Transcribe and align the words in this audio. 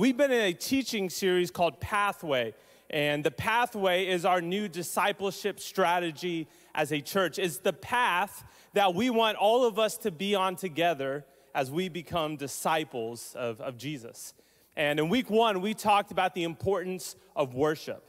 We've 0.00 0.16
been 0.16 0.30
in 0.30 0.40
a 0.40 0.54
teaching 0.54 1.10
series 1.10 1.50
called 1.50 1.78
Pathway, 1.78 2.54
and 2.88 3.22
the 3.22 3.30
Pathway 3.30 4.06
is 4.06 4.24
our 4.24 4.40
new 4.40 4.66
discipleship 4.66 5.60
strategy 5.60 6.48
as 6.74 6.90
a 6.90 7.02
church. 7.02 7.38
It's 7.38 7.58
the 7.58 7.74
path 7.74 8.42
that 8.72 8.94
we 8.94 9.10
want 9.10 9.36
all 9.36 9.66
of 9.66 9.78
us 9.78 9.98
to 9.98 10.10
be 10.10 10.34
on 10.34 10.56
together 10.56 11.26
as 11.54 11.70
we 11.70 11.90
become 11.90 12.36
disciples 12.36 13.34
of, 13.36 13.60
of 13.60 13.76
Jesus. 13.76 14.32
And 14.74 14.98
in 14.98 15.10
week 15.10 15.28
one, 15.28 15.60
we 15.60 15.74
talked 15.74 16.12
about 16.12 16.34
the 16.34 16.44
importance 16.44 17.14
of 17.36 17.52
worship, 17.52 18.02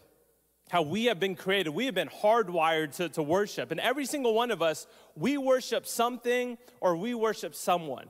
how 0.70 0.84
we 0.84 1.05
have 1.08 1.20
been 1.20 1.36
created. 1.36 1.71
We 1.71 1.88
have 1.88 1.96
been 1.96 2.08
hardwired 2.08 2.96
to, 2.96 3.10
to 3.10 3.21
worship. 3.21 3.70
And 3.70 3.82
every 3.82 4.05
single 4.05 4.34
one 4.34 4.52
of 4.52 4.62
us, 4.62 4.88
we 5.18 5.38
worship 5.38 5.86
something 5.86 6.58
or 6.80 6.96
we 6.96 7.14
worship 7.14 7.54
someone. 7.54 8.08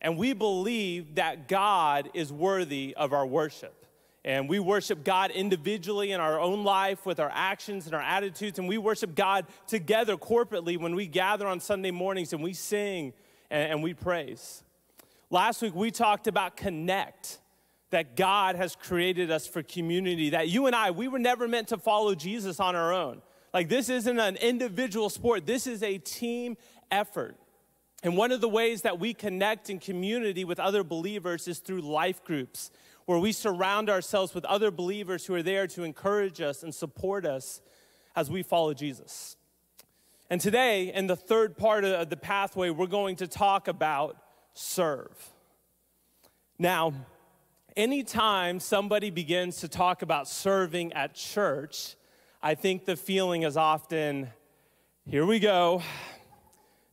And 0.00 0.18
we 0.18 0.32
believe 0.32 1.14
that 1.14 1.48
God 1.48 2.10
is 2.14 2.32
worthy 2.32 2.94
of 2.96 3.12
our 3.12 3.26
worship. 3.26 3.86
And 4.24 4.48
we 4.48 4.58
worship 4.58 5.04
God 5.04 5.30
individually 5.30 6.12
in 6.12 6.20
our 6.20 6.40
own 6.40 6.64
life 6.64 7.04
with 7.04 7.20
our 7.20 7.30
actions 7.32 7.86
and 7.86 7.94
our 7.94 8.00
attitudes. 8.00 8.58
And 8.58 8.66
we 8.66 8.78
worship 8.78 9.14
God 9.14 9.46
together 9.66 10.16
corporately 10.16 10.78
when 10.78 10.94
we 10.94 11.06
gather 11.06 11.46
on 11.46 11.60
Sunday 11.60 11.90
mornings 11.90 12.32
and 12.32 12.42
we 12.42 12.54
sing 12.54 13.12
and, 13.50 13.72
and 13.72 13.82
we 13.82 13.92
praise. 13.92 14.62
Last 15.30 15.62
week, 15.62 15.74
we 15.74 15.90
talked 15.90 16.26
about 16.26 16.56
connect, 16.56 17.38
that 17.90 18.16
God 18.16 18.56
has 18.56 18.76
created 18.76 19.30
us 19.30 19.46
for 19.46 19.62
community, 19.62 20.30
that 20.30 20.48
you 20.48 20.66
and 20.66 20.74
I, 20.74 20.90
we 20.90 21.06
were 21.06 21.18
never 21.18 21.46
meant 21.46 21.68
to 21.68 21.76
follow 21.76 22.14
Jesus 22.14 22.60
on 22.60 22.74
our 22.74 22.92
own. 22.92 23.20
Like, 23.52 23.68
this 23.68 23.88
isn't 23.88 24.18
an 24.18 24.36
individual 24.36 25.10
sport, 25.10 25.46
this 25.46 25.66
is 25.66 25.82
a 25.82 25.98
team 25.98 26.56
effort. 26.90 27.36
And 28.04 28.18
one 28.18 28.32
of 28.32 28.42
the 28.42 28.50
ways 28.50 28.82
that 28.82 29.00
we 29.00 29.14
connect 29.14 29.70
in 29.70 29.78
community 29.78 30.44
with 30.44 30.60
other 30.60 30.84
believers 30.84 31.48
is 31.48 31.58
through 31.58 31.80
life 31.80 32.22
groups, 32.22 32.70
where 33.06 33.18
we 33.18 33.32
surround 33.32 33.88
ourselves 33.88 34.34
with 34.34 34.44
other 34.44 34.70
believers 34.70 35.24
who 35.24 35.34
are 35.34 35.42
there 35.42 35.66
to 35.68 35.84
encourage 35.84 36.42
us 36.42 36.62
and 36.62 36.74
support 36.74 37.24
us 37.24 37.62
as 38.14 38.30
we 38.30 38.42
follow 38.42 38.74
Jesus. 38.74 39.38
And 40.28 40.38
today, 40.38 40.92
in 40.92 41.06
the 41.06 41.16
third 41.16 41.56
part 41.56 41.82
of 41.84 42.10
the 42.10 42.16
pathway, 42.16 42.68
we're 42.68 42.86
going 42.86 43.16
to 43.16 43.26
talk 43.26 43.68
about 43.68 44.18
serve. 44.52 45.30
Now, 46.58 46.92
anytime 47.74 48.60
somebody 48.60 49.08
begins 49.08 49.60
to 49.60 49.68
talk 49.68 50.02
about 50.02 50.28
serving 50.28 50.92
at 50.92 51.14
church, 51.14 51.96
I 52.42 52.54
think 52.54 52.84
the 52.84 52.96
feeling 52.96 53.44
is 53.44 53.56
often, 53.56 54.28
here 55.06 55.24
we 55.24 55.38
go 55.38 55.82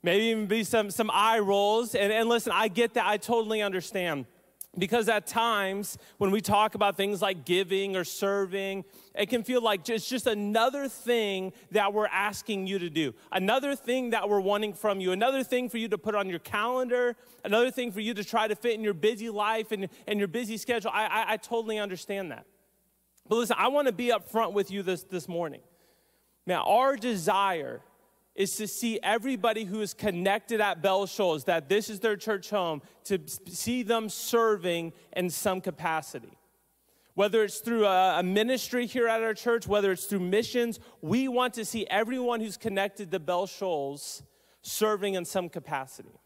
maybe 0.04 0.26
even 0.26 0.48
be 0.48 0.64
some, 0.64 0.92
some 0.92 1.10
eye 1.14 1.40
rolls. 1.40 1.96
And, 1.96 2.12
and 2.12 2.28
listen, 2.30 2.52
I 2.54 2.68
get 2.68 2.94
that. 2.96 3.06
I 3.06 3.18
totally 3.18 3.62
understand. 3.62 4.26
Because 4.78 5.10
at 5.10 5.28
times, 5.28 5.98
when 6.18 6.32
we 6.32 6.40
talk 6.40 6.76
about 6.76 6.96
things 6.96 7.22
like 7.22 7.44
giving 7.44 7.98
or 7.98 8.06
serving, 8.06 8.86
it 9.14 9.26
can 9.26 9.44
feel 9.44 9.62
like 9.62 9.88
it's 9.90 10.08
just 10.08 10.28
another 10.28 10.88
thing 10.88 11.52
that 11.72 11.94
we're 11.94 12.08
asking 12.08 12.68
you 12.68 12.80
to 12.80 12.90
do, 12.90 13.14
another 13.34 13.76
thing 13.76 14.12
that 14.12 14.30
we're 14.30 14.40
wanting 14.40 14.74
from 14.74 15.02
you, 15.02 15.12
another 15.12 15.44
thing 15.44 15.68
for 15.68 15.78
you 15.78 15.90
to 15.90 15.98
put 15.98 16.16
on 16.16 16.30
your 16.30 16.40
calendar, 16.40 17.18
another 17.44 17.70
thing 17.70 17.92
for 17.92 18.00
you 18.00 18.14
to 18.14 18.24
try 18.24 18.48
to 18.48 18.56
fit 18.56 18.76
in 18.76 18.82
your 18.82 18.94
busy 18.94 19.30
life 19.30 19.74
and, 19.74 19.90
and 20.08 20.20
your 20.20 20.30
busy 20.30 20.56
schedule. 20.56 20.90
I, 20.94 21.06
I, 21.06 21.34
I 21.34 21.38
totally 21.38 21.78
understand 21.78 22.32
that. 22.32 22.46
But 23.28 23.36
listen, 23.36 23.58
I 23.60 23.68
want 23.68 23.88
to 23.88 23.94
be 23.94 24.08
upfront 24.08 24.54
with 24.54 24.72
you 24.72 24.84
this, 24.84 25.04
this 25.04 25.28
morning. 25.28 25.62
Now, 26.46 26.64
our 26.64 26.96
desire 26.96 27.82
is 28.42 28.56
to 28.56 28.68
see 28.68 29.00
everybody 29.04 29.66
who 29.66 29.82
is 29.82 29.94
connected 29.94 30.60
at 30.60 30.82
Bell 30.82 31.06
Shoals, 31.06 31.44
that 31.44 31.70
this 31.70 31.92
is 31.92 32.00
their 32.00 32.18
church 32.18 32.50
home, 32.50 32.82
to 33.04 33.20
see 33.28 33.84
them 33.84 34.10
serving 34.10 34.94
in 35.14 35.30
some 35.30 35.62
capacity. 35.62 36.36
Whether 37.14 37.44
it's 37.44 37.60
through 37.60 37.86
a, 37.86 38.24
ministry 38.24 38.88
here 38.88 39.08
at 39.08 39.22
our 39.22 39.36
church, 39.36 39.68
whether 39.68 39.92
it's 39.92 40.06
through 40.06 40.22
missions, 40.22 40.80
we 41.02 41.28
want 41.28 41.54
to 41.54 41.66
see 41.66 41.86
everyone 41.88 42.42
who's 42.42 42.58
connected 42.58 43.12
to 43.12 43.20
Bell 43.20 43.46
Shoals 43.46 44.24
serving 44.64 45.14
in 45.14 45.24
some 45.24 45.48
capacity. 45.48 46.18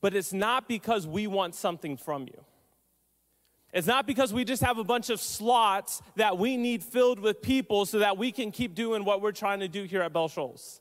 But 0.00 0.14
it's 0.14 0.32
not 0.32 0.66
because 0.66 1.06
we 1.06 1.26
want 1.26 1.54
something 1.54 1.98
from 1.98 2.22
you. 2.22 2.44
It's 3.74 3.88
not 3.88 4.06
because 4.06 4.32
we 4.32 4.44
just 4.44 4.62
have 4.62 4.78
a 4.78 4.84
bunch 4.84 5.10
of 5.10 5.20
slots 5.20 6.00
that 6.14 6.38
we 6.38 6.56
need 6.56 6.84
filled 6.84 7.18
with 7.18 7.42
people 7.42 7.86
so 7.86 7.98
that 7.98 8.16
we 8.16 8.30
can 8.30 8.52
keep 8.52 8.76
doing 8.76 9.04
what 9.04 9.20
we're 9.20 9.32
trying 9.32 9.60
to 9.60 9.68
do 9.68 9.82
here 9.82 10.00
at 10.00 10.12
Bell 10.12 10.28
Shoals. 10.28 10.80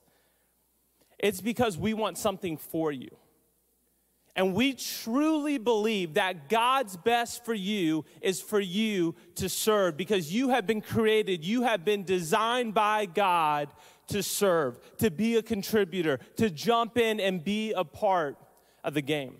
It's 1.18 1.42
because 1.42 1.76
we 1.76 1.96
want 1.96 2.20
something 2.20 2.56
for 2.56 2.92
you. 2.92 3.09
And 4.36 4.53
we 4.53 4.74
truly 4.74 5.58
believe 5.58 6.16
that 6.16 6.50
God's 6.50 6.96
best 6.96 7.44
for 7.44 7.53
you 7.56 8.06
is 8.22 8.40
for 8.40 8.59
you 8.59 9.16
to 9.36 9.50
serve 9.50 9.98
because 9.98 10.32
you 10.32 10.50
have 10.50 10.68
been 10.68 10.82
created, 10.82 11.44
you 11.44 11.64
have 11.64 11.84
been 11.84 12.03
designed 12.03 12.76
by 12.76 13.08
God 13.08 13.70
to 14.08 14.22
serve, 14.22 14.80
to 14.98 15.09
be 15.09 15.38
a 15.38 15.42
contributor, 15.42 16.20
to 16.38 16.52
jump 16.52 16.98
in 16.98 17.20
and 17.20 17.44
be 17.44 17.74
a 17.74 17.84
part 17.84 18.38
of 18.84 18.94
the 18.94 19.02
game. 19.02 19.38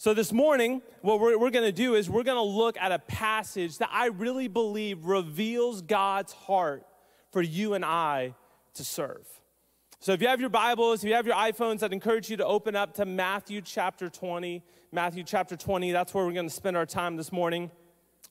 So, 0.00 0.14
this 0.14 0.32
morning, 0.32 0.80
what 1.02 1.20
we're, 1.20 1.36
we're 1.36 1.50
going 1.50 1.66
to 1.66 1.72
do 1.72 1.94
is 1.94 2.08
we're 2.08 2.22
going 2.22 2.38
to 2.38 2.42
look 2.42 2.78
at 2.78 2.90
a 2.90 3.00
passage 3.00 3.76
that 3.76 3.90
I 3.92 4.06
really 4.06 4.48
believe 4.48 5.04
reveals 5.04 5.82
God's 5.82 6.32
heart 6.32 6.86
for 7.32 7.42
you 7.42 7.74
and 7.74 7.84
I 7.84 8.34
to 8.72 8.82
serve. 8.82 9.28
So, 9.98 10.12
if 10.12 10.22
you 10.22 10.28
have 10.28 10.40
your 10.40 10.48
Bibles, 10.48 11.04
if 11.04 11.10
you 11.10 11.16
have 11.16 11.26
your 11.26 11.36
iPhones, 11.36 11.82
I'd 11.82 11.92
encourage 11.92 12.30
you 12.30 12.38
to 12.38 12.46
open 12.46 12.74
up 12.74 12.94
to 12.94 13.04
Matthew 13.04 13.60
chapter 13.60 14.08
20. 14.08 14.62
Matthew 14.90 15.22
chapter 15.22 15.54
20, 15.54 15.92
that's 15.92 16.14
where 16.14 16.24
we're 16.24 16.32
going 16.32 16.48
to 16.48 16.54
spend 16.54 16.78
our 16.78 16.86
time 16.86 17.18
this 17.18 17.30
morning. 17.30 17.70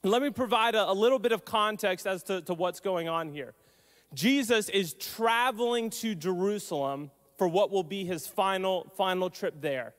let 0.01 0.23
me 0.23 0.31
provide 0.31 0.73
a, 0.73 0.89
a 0.89 0.93
little 0.93 1.19
bit 1.19 1.33
of 1.33 1.45
context 1.45 2.07
as 2.07 2.23
to, 2.23 2.41
to 2.41 2.55
what's 2.55 2.79
going 2.79 3.07
on 3.07 3.29
here. 3.29 3.53
Jesus 4.15 4.69
is 4.69 4.95
traveling 4.95 5.91
to 5.91 6.15
Jerusalem 6.15 7.11
for 7.37 7.47
what 7.47 7.69
will 7.69 7.83
be 7.83 8.05
his 8.05 8.25
final, 8.25 8.91
final 8.97 9.29
trip 9.29 9.61
there. 9.61 9.93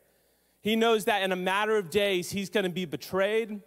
He 0.61 0.77
knows 0.77 1.07
that 1.07 1.23
in 1.23 1.33
a 1.33 1.37
matter 1.37 1.77
of 1.77 1.91
days, 1.91 2.31
he's 2.31 2.51
going 2.51 2.65
to 2.65 2.71
be 2.71 2.85
betrayed, 2.85 3.61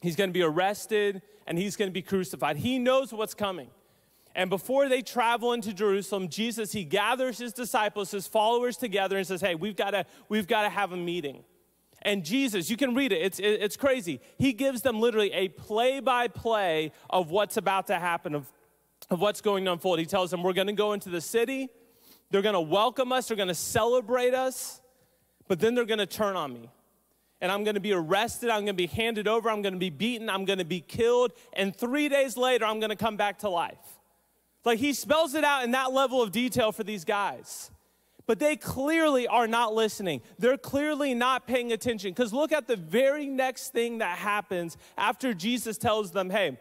he's 0.00 0.16
going 0.16 0.30
to 0.30 0.34
be 0.34 0.42
arrested, 0.42 1.22
and 1.46 1.58
he's 1.58 1.76
going 1.76 1.88
to 1.88 1.92
be 1.92 2.02
crucified. 2.02 2.56
He 2.56 2.78
knows 2.78 3.12
what's 3.12 3.34
coming. 3.34 3.70
And 4.34 4.48
before 4.48 4.88
they 4.88 5.02
travel 5.02 5.52
into 5.52 5.72
Jerusalem, 5.72 6.28
Jesus, 6.28 6.72
he 6.72 6.84
gathers 6.84 7.38
his 7.38 7.52
disciples, 7.52 8.10
his 8.10 8.26
followers 8.26 8.76
together 8.76 9.16
and 9.16 9.26
says, 9.26 9.40
Hey, 9.40 9.54
we've 9.54 9.76
got 9.76 9.90
to, 9.90 10.06
we've 10.28 10.46
got 10.46 10.62
to 10.62 10.68
have 10.70 10.92
a 10.92 10.96
meeting. 10.96 11.44
And 12.04 12.24
Jesus, 12.24 12.68
you 12.68 12.76
can 12.76 12.94
read 12.94 13.12
it, 13.12 13.22
it's, 13.22 13.38
it's 13.38 13.76
crazy. 13.76 14.20
He 14.38 14.52
gives 14.52 14.82
them 14.82 14.98
literally 14.98 15.32
a 15.32 15.48
play 15.48 16.00
by 16.00 16.28
play 16.28 16.92
of 17.08 17.30
what's 17.30 17.56
about 17.56 17.86
to 17.88 17.98
happen, 17.98 18.34
of, 18.34 18.50
of 19.08 19.20
what's 19.20 19.40
going 19.40 19.64
to 19.66 19.72
unfold. 19.72 20.00
He 20.00 20.06
tells 20.06 20.30
them, 20.30 20.42
We're 20.42 20.52
going 20.52 20.66
to 20.66 20.72
go 20.72 20.94
into 20.94 21.10
the 21.10 21.20
city, 21.20 21.68
they're 22.30 22.42
going 22.42 22.54
to 22.54 22.60
welcome 22.60 23.12
us, 23.12 23.28
they're 23.28 23.36
going 23.36 23.48
to 23.48 23.54
celebrate 23.54 24.34
us 24.34 24.81
but 25.52 25.60
then 25.60 25.74
they're 25.74 25.84
gonna 25.84 26.06
turn 26.06 26.34
on 26.34 26.50
me. 26.50 26.70
And 27.42 27.52
I'm 27.52 27.62
gonna 27.62 27.78
be 27.78 27.92
arrested, 27.92 28.48
I'm 28.48 28.60
gonna 28.60 28.72
be 28.72 28.86
handed 28.86 29.28
over, 29.28 29.50
I'm 29.50 29.60
gonna 29.60 29.76
be 29.76 29.90
beaten, 29.90 30.30
I'm 30.30 30.46
gonna 30.46 30.64
be 30.64 30.80
killed, 30.80 31.34
and 31.52 31.76
three 31.76 32.08
days 32.08 32.38
later, 32.38 32.64
I'm 32.64 32.80
gonna 32.80 32.96
come 32.96 33.18
back 33.18 33.40
to 33.40 33.50
life. 33.50 34.00
Like 34.64 34.78
he 34.78 34.94
spells 34.94 35.34
it 35.34 35.44
out 35.44 35.62
in 35.62 35.72
that 35.72 35.92
level 35.92 36.22
of 36.22 36.32
detail 36.32 36.72
for 36.72 36.84
these 36.84 37.04
guys. 37.04 37.70
But 38.24 38.38
they 38.38 38.56
clearly 38.56 39.28
are 39.28 39.46
not 39.46 39.74
listening. 39.74 40.22
They're 40.38 40.56
clearly 40.56 41.12
not 41.12 41.46
paying 41.46 41.70
attention. 41.70 42.12
Because 42.12 42.32
look 42.32 42.50
at 42.50 42.66
the 42.66 42.76
very 42.76 43.26
next 43.26 43.74
thing 43.74 43.98
that 43.98 44.16
happens 44.16 44.78
after 44.96 45.34
Jesus 45.34 45.76
tells 45.76 46.12
them, 46.12 46.30
hey, 46.30 46.58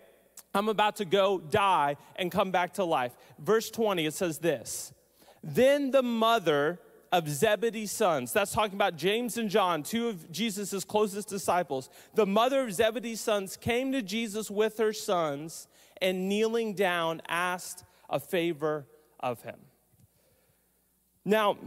I'm 0.53 0.67
about 0.67 0.97
to 0.97 1.05
go 1.05 1.39
die 1.39 1.95
and 2.17 2.29
come 2.29 2.51
back 2.51 2.73
to 2.73 2.83
life. 2.83 3.13
Verse 3.39 3.71
20, 3.71 4.05
it 4.05 4.13
says 4.13 4.39
this 4.39 4.91
Then 5.41 5.91
the 5.91 6.03
mother 6.03 6.81
of 7.11 7.27
Zebedee's 7.27 7.91
sons. 7.91 8.31
That's 8.31 8.53
talking 8.53 8.75
about 8.75 8.95
James 8.95 9.37
and 9.37 9.49
John, 9.49 9.83
two 9.83 10.07
of 10.07 10.31
Jesus' 10.31 10.83
closest 10.85 11.27
disciples. 11.27 11.89
The 12.15 12.25
mother 12.25 12.61
of 12.61 12.73
Zebedee's 12.73 13.19
sons 13.19 13.57
came 13.57 13.91
to 13.91 14.01
Jesus 14.01 14.49
with 14.49 14.77
her 14.77 14.93
sons 14.93 15.67
and 16.01 16.29
kneeling 16.29 16.73
down 16.73 17.21
asked 17.27 17.83
a 18.09 18.19
favor 18.19 18.87
of 19.19 19.41
him. 19.41 19.57
Now, 21.25 21.57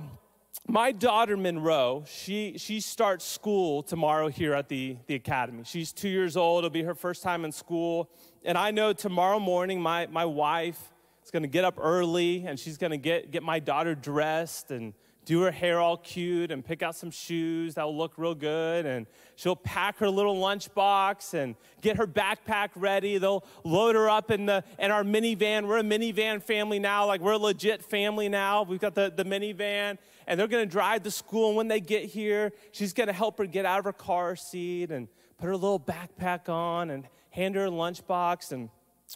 my 0.67 0.93
daughter 0.93 1.37
Monroe, 1.37 2.05
she, 2.07 2.57
she 2.57 2.81
starts 2.81 3.25
school 3.25 3.83
tomorrow 3.83 4.29
here 4.29 4.55
at 4.55 4.69
the, 4.69 4.97
the 5.07 5.15
academy. 5.15 5.63
She's 5.65 5.93
two 5.93 6.09
years 6.09 6.37
old, 6.37 6.61
it'll 6.61 6.71
be 6.71 6.83
her 6.83 6.95
first 6.95 7.23
time 7.23 7.45
in 7.45 7.53
school. 7.53 8.11
And 8.45 8.57
I 8.57 8.71
know 8.71 8.93
tomorrow 8.93 9.39
morning 9.39 9.81
my, 9.81 10.07
my 10.07 10.25
wife 10.25 10.93
is 11.23 11.31
gonna 11.31 11.49
get 11.49 11.65
up 11.65 11.75
early 11.79 12.47
and 12.47 12.59
she's 12.59 12.79
gonna 12.79 12.97
get, 12.97 13.31
get 13.31 13.43
my 13.43 13.59
daughter 13.59 13.95
dressed 13.95 14.71
and 14.71 14.95
do 15.25 15.43
her 15.43 15.51
hair 15.51 15.81
all 15.81 15.97
cute 15.97 16.51
and 16.51 16.65
pick 16.65 16.83
out 16.83 16.95
some 16.95 17.11
shoes 17.11 17.75
that 17.75 17.85
will 17.85 17.97
look 17.97 18.15
real 18.17 18.35
good. 18.35 18.87
And 18.87 19.07
she'll 19.37 19.57
pack 19.57 19.99
her 19.99 20.11
little 20.11 20.37
lunchbox 20.37 21.35
and 21.35 21.57
get 21.81 21.97
her 21.97 22.07
backpack 22.07 22.71
ready. 22.77 23.19
They'll 23.19 23.45
load 23.65 23.95
her 23.95 24.09
up 24.09 24.31
in, 24.31 24.47
the, 24.47 24.65
in 24.79 24.91
our 24.91 25.05
minivan. 25.05 25.67
We're 25.67 25.79
a 25.79 25.83
minivan 25.83 26.43
family 26.43 26.79
now. 26.79 27.07
Like, 27.07 27.21
we're 27.21 27.33
a 27.33 27.39
legit 27.39 27.83
family 27.83 28.29
now. 28.29 28.63
We've 28.63 28.81
got 28.81 28.95
the, 28.95 29.13
the 29.15 29.25
minivan. 29.25 29.99
And 30.27 30.41
they're 30.41 30.49
going 30.49 30.67
to 30.67 30.71
drive 30.71 31.03
to 31.03 31.11
school. 31.11 31.49
And 31.49 31.57
when 31.57 31.69
they 31.69 31.81
get 31.81 32.05
here, 32.05 32.53
she's 32.73 32.93
going 32.93 33.09
to 33.09 33.13
help 33.13 33.39
her 33.39 33.47
get 33.47 33.67
out 33.67 33.79
of 33.79 33.85
her 33.85 33.93
car 33.93 34.37
seat 34.37 34.91
and 34.91 35.09
put 35.39 35.47
her 35.47 35.57
little 35.57 35.81
backpack 35.81 36.49
on 36.49 36.91
and 36.91 37.07
hand 37.31 37.57
her 37.57 37.69
lunchbox 37.69 38.53
and 38.53 38.71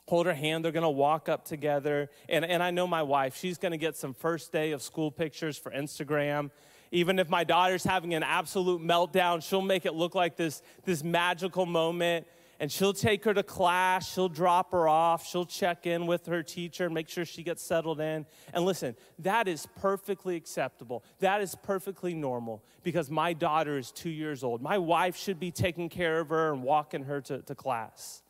hold 0.07 0.27
her 0.27 0.35
hand. 0.35 0.65
They're 0.65 0.73
gonna 0.73 0.91
walk 0.91 1.29
up 1.29 1.45
together. 1.45 2.11
And, 2.29 2.45
and 2.45 2.63
I 2.63 2.71
know 2.71 2.87
my 2.87 3.03
wife, 3.03 3.37
she's 3.37 3.59
gonna 3.59 3.77
get 3.77 3.97
some 3.97 4.15
first 4.15 4.53
day 4.53 4.73
of 4.73 4.83
school 4.83 5.11
pictures 5.11 5.57
for 5.59 5.73
Instagram. 5.73 6.51
Even 6.91 7.19
if 7.19 7.29
my 7.29 7.45
daughter's 7.45 7.85
having 7.85 8.15
an 8.15 8.23
absolute 8.23 8.81
meltdown, 8.81 9.43
she'll 9.43 9.61
make 9.61 9.85
it 9.85 9.95
look 9.95 10.15
like 10.15 10.37
this, 10.37 10.63
this 10.85 11.05
magical 11.05 11.67
moment 11.67 12.27
and 12.61 12.71
she'll 12.73 12.93
take 12.93 13.25
her 13.25 13.33
to 13.35 13.43
class, 13.43 14.13
she'll 14.13 14.29
drop 14.29 14.73
her 14.73 14.89
off, 14.89 15.27
she'll 15.27 15.47
check 15.47 15.87
in 15.87 16.07
with 16.07 16.27
her 16.27 16.43
teacher, 16.43 16.91
make 16.91 17.09
sure 17.09 17.25
she 17.25 17.43
gets 17.43 17.63
settled 17.63 18.01
in. 18.01 18.27
And 18.53 18.65
listen, 18.65 18.97
that 19.21 19.47
is 19.47 19.67
perfectly 19.77 20.37
acceptable. 20.37 21.05
That 21.21 21.41
is 21.41 21.55
perfectly 21.55 22.15
normal 22.15 22.65
because 22.83 23.11
my 23.11 23.33
daughter 23.33 23.79
is 23.79 23.93
two 23.93 24.11
years 24.11 24.43
old. 24.43 24.61
My 24.61 24.79
wife 24.79 25.17
should 25.17 25.39
be 25.39 25.51
taking 25.51 25.89
care 25.89 26.19
of 26.19 26.31
her 26.31 26.53
and 26.53 26.63
walking 26.63 27.05
her 27.05 27.21
to, 27.23 27.43
to 27.43 27.55
class. 27.55 28.23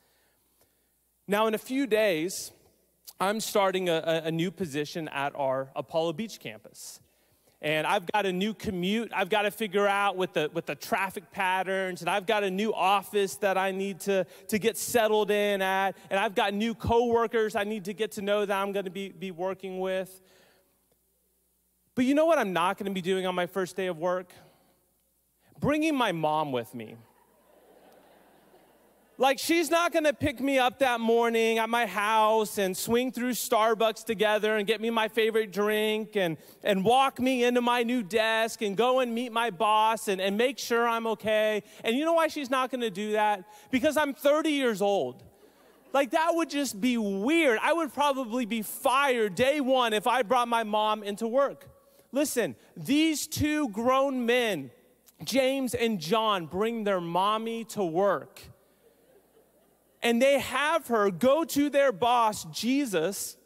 Now, 1.29 1.47
in 1.47 1.55
a 1.55 1.59
few 1.59 1.87
days, 1.87 2.51
I'm 3.21 3.41
starting 3.41 3.89
a, 3.89 4.23
a 4.25 4.31
new 4.31 4.51
position 4.51 5.09
at 5.09 5.35
our 5.37 5.69
Apollo 5.77 6.15
Beach 6.15 6.41
campus 6.41 7.01
and 7.61 7.87
I've 7.87 8.07
got 8.13 8.25
a 8.25 8.33
new 8.33 8.55
commute 8.55 9.11
I've 9.15 9.31
got 9.31 9.43
to 9.43 9.51
figure 9.51 9.87
out 9.87 10.17
with 10.17 10.33
the, 10.33 10.51
with 10.53 10.67
the 10.67 10.75
traffic 10.75 11.31
patterns, 11.33 12.01
and 12.01 12.11
I've 12.11 12.27
got 12.27 12.45
a 12.45 12.51
new 12.51 12.73
office 12.73 13.35
that 13.37 13.59
I 13.59 13.73
need 13.73 14.01
to, 14.01 14.27
to 14.49 14.59
get 14.59 14.77
settled 14.77 15.31
in 15.31 15.61
at, 15.61 15.97
and 16.11 16.21
I've 16.21 16.35
got 16.35 16.55
new 16.55 16.75
coworkers 16.75 17.57
I 17.57 17.65
need 17.65 17.87
to 17.87 17.93
get 17.93 18.13
to 18.13 18.23
know 18.23 18.47
that 18.47 18.57
I'm 18.57 18.73
going 18.73 18.85
to 18.85 18.91
be, 18.91 19.09
be 19.09 19.31
working 19.31 19.81
with. 19.81 20.21
But 21.95 22.05
you 22.05 22.15
know 22.15 22.27
what 22.27 22.39
I'm 22.39 22.53
not 22.53 22.79
going 22.79 22.87
to 22.87 22.95
be 22.95 23.03
doing 23.03 23.27
on 23.27 23.35
my 23.35 23.47
first 23.47 23.75
day 23.75 23.89
of 23.89 23.99
work? 23.99 24.33
Bringing 25.59 25.97
my 25.97 26.13
mom 26.13 26.53
with 26.53 26.73
me. 26.75 26.97
Like, 29.21 29.41
she's 29.41 29.69
not 29.69 29.93
gonna 29.93 30.13
pick 30.13 30.39
me 30.39 30.61
up 30.61 30.79
that 30.79 31.01
morning 31.01 31.59
at 31.59 31.69
my 31.69 31.87
house 31.87 32.57
and 32.57 32.77
swing 32.77 33.11
through 33.11 33.33
Starbucks 33.33 34.05
together 34.05 34.57
and 34.57 34.65
get 34.65 34.81
me 34.81 34.91
my 34.91 35.09
favorite 35.09 35.51
drink 35.51 36.15
and, 36.15 36.37
and 36.63 36.85
walk 36.85 37.19
me 37.19 37.43
into 37.43 37.61
my 37.61 37.83
new 37.83 38.05
desk 38.05 38.63
and 38.63 38.77
go 38.77 39.01
and 39.01 39.13
meet 39.13 39.33
my 39.33 39.51
boss 39.51 40.07
and, 40.07 40.21
and 40.21 40.39
make 40.39 40.57
sure 40.57 40.87
I'm 40.87 41.09
okay. 41.09 41.65
And 41.83 41.97
you 41.97 42.05
know 42.05 42.13
why 42.13 42.29
she's 42.29 42.49
not 42.49 42.71
gonna 42.71 42.91
do 42.91 43.13
that? 43.13 43.43
Because 43.73 43.97
I'm 43.97 44.15
30 44.15 44.51
years 44.51 44.81
old. 44.81 45.25
Like, 45.93 46.13
that 46.13 46.31
would 46.35 46.49
just 46.49 46.81
be 46.81 46.97
weird. 46.97 47.59
I 47.61 47.73
would 47.73 47.93
probably 47.93 48.47
be 48.47 48.63
fired 48.63 49.35
day 49.35 49.61
one 49.61 49.95
if 49.95 50.07
I 50.07 50.23
brought 50.23 50.47
my 50.47 50.63
mom 50.63 51.03
into 51.03 51.27
work. 51.27 51.69
Listen, 52.13 52.55
these 52.77 53.27
two 53.27 53.69
grown 53.71 54.27
men, 54.27 54.71
James 55.25 55.75
and 55.75 55.99
John, 55.99 56.47
bring 56.47 56.85
their 56.85 57.01
mommy 57.01 57.65
to 57.65 57.83
work 57.83 58.43
and 60.03 60.23
they 60.23 60.39
have 60.39 60.89
her 60.89 61.11
go 61.11 61.45
to 61.45 61.71
their 61.71 61.93
boss, 61.93 62.45
Jesus, 62.47 63.37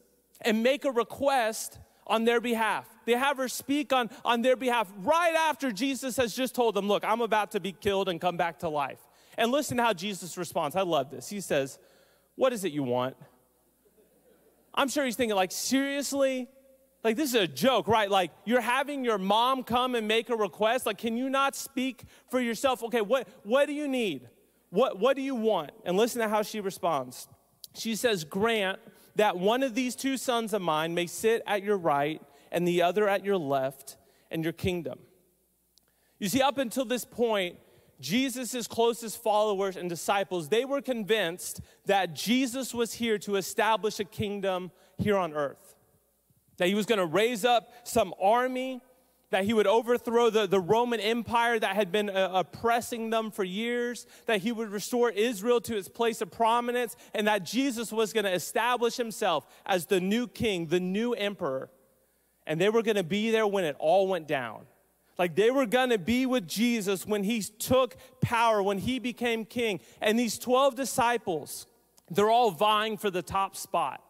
and 0.40 0.62
make 0.62 0.84
a 0.84 0.90
request 0.90 1.78
on 2.06 2.24
their 2.24 2.40
behalf. 2.40 2.86
They 3.04 3.12
have 3.12 3.36
her 3.38 3.48
speak 3.48 3.92
on, 3.92 4.10
on 4.24 4.42
their 4.42 4.56
behalf 4.56 4.92
right 4.98 5.34
after 5.34 5.72
Jesus 5.72 6.16
has 6.16 6.34
just 6.34 6.54
told 6.54 6.74
them, 6.74 6.88
Look, 6.88 7.04
I'm 7.04 7.20
about 7.20 7.52
to 7.52 7.60
be 7.60 7.72
killed 7.72 8.08
and 8.08 8.20
come 8.20 8.36
back 8.36 8.60
to 8.60 8.68
life. 8.68 9.00
And 9.38 9.50
listen 9.50 9.78
to 9.78 9.82
how 9.82 9.92
Jesus 9.92 10.36
responds. 10.36 10.76
I 10.76 10.82
love 10.82 11.10
this. 11.10 11.28
He 11.28 11.40
says, 11.40 11.78
What 12.34 12.52
is 12.52 12.64
it 12.64 12.72
you 12.72 12.82
want? 12.82 13.16
I'm 14.74 14.88
sure 14.88 15.04
he's 15.04 15.16
thinking, 15.16 15.36
like, 15.36 15.52
seriously? 15.52 16.48
Like, 17.04 17.16
this 17.16 17.30
is 17.30 17.34
a 17.34 17.48
joke, 17.48 17.88
right? 17.88 18.10
Like, 18.10 18.30
you're 18.44 18.60
having 18.60 19.04
your 19.04 19.18
mom 19.18 19.64
come 19.64 19.94
and 19.94 20.06
make 20.06 20.30
a 20.30 20.36
request. 20.36 20.86
Like, 20.86 20.98
can 20.98 21.16
you 21.16 21.28
not 21.28 21.56
speak 21.56 22.04
for 22.30 22.40
yourself? 22.40 22.82
Okay, 22.84 23.00
what, 23.00 23.26
what 23.42 23.66
do 23.66 23.72
you 23.72 23.88
need? 23.88 24.28
What, 24.72 24.98
what 24.98 25.16
do 25.16 25.22
you 25.22 25.34
want? 25.34 25.70
And 25.84 25.98
listen 25.98 26.22
to 26.22 26.28
how 26.28 26.40
she 26.40 26.58
responds. 26.58 27.28
She 27.74 27.94
says, 27.94 28.24
Grant 28.24 28.78
that 29.16 29.36
one 29.36 29.62
of 29.62 29.74
these 29.74 29.94
two 29.94 30.16
sons 30.16 30.54
of 30.54 30.62
mine 30.62 30.94
may 30.94 31.06
sit 31.06 31.42
at 31.46 31.62
your 31.62 31.76
right 31.76 32.22
and 32.50 32.66
the 32.66 32.80
other 32.80 33.06
at 33.06 33.22
your 33.22 33.36
left 33.36 33.98
in 34.30 34.42
your 34.42 34.54
kingdom. 34.54 34.98
You 36.18 36.30
see, 36.30 36.40
up 36.40 36.56
until 36.56 36.86
this 36.86 37.04
point, 37.04 37.58
Jesus' 38.00 38.66
closest 38.66 39.22
followers 39.22 39.76
and 39.76 39.90
disciples, 39.90 40.48
they 40.48 40.64
were 40.64 40.80
convinced 40.80 41.60
that 41.84 42.14
Jesus 42.14 42.72
was 42.72 42.94
here 42.94 43.18
to 43.18 43.36
establish 43.36 44.00
a 44.00 44.04
kingdom 44.04 44.70
here 44.96 45.18
on 45.18 45.34
earth. 45.34 45.74
That 46.56 46.68
he 46.68 46.74
was 46.74 46.86
gonna 46.86 47.04
raise 47.04 47.44
up 47.44 47.70
some 47.84 48.14
army 48.18 48.80
that 49.32 49.44
he 49.44 49.52
would 49.52 49.66
overthrow 49.66 50.30
the, 50.30 50.46
the 50.46 50.60
Roman 50.60 51.00
Empire 51.00 51.58
that 51.58 51.74
had 51.74 51.90
been 51.90 52.10
uh, 52.10 52.30
oppressing 52.32 53.10
them 53.10 53.30
for 53.30 53.42
years, 53.42 54.06
that 54.26 54.42
he 54.42 54.52
would 54.52 54.68
restore 54.68 55.10
Israel 55.10 55.60
to 55.62 55.76
its 55.76 55.88
place 55.88 56.20
of 56.20 56.30
prominence, 56.30 56.96
and 57.14 57.26
that 57.26 57.42
Jesus 57.42 57.90
was 57.90 58.12
going 58.12 58.24
to 58.24 58.32
establish 58.32 58.96
himself 58.96 59.46
as 59.66 59.86
the 59.86 60.00
new 60.00 60.28
king, 60.28 60.66
the 60.66 60.80
new 60.80 61.14
emperor. 61.14 61.70
And 62.46 62.60
they 62.60 62.68
were 62.68 62.82
going 62.82 62.96
to 62.96 63.02
be 63.02 63.30
there 63.30 63.46
when 63.46 63.64
it 63.64 63.74
all 63.78 64.06
went 64.06 64.28
down. 64.28 64.66
Like 65.18 65.34
they 65.34 65.50
were 65.50 65.66
going 65.66 65.90
to 65.90 65.98
be 65.98 66.26
with 66.26 66.46
Jesus 66.46 67.06
when 67.06 67.24
he 67.24 67.40
took 67.40 67.96
power, 68.20 68.62
when 68.62 68.78
he 68.78 68.98
became 68.98 69.44
king. 69.46 69.80
And 70.00 70.18
these 70.18 70.38
12 70.38 70.74
disciples, 70.74 71.66
they're 72.10 72.30
all 72.30 72.50
vying 72.50 72.98
for 72.98 73.10
the 73.10 73.22
top 73.22 73.56
spot. 73.56 74.02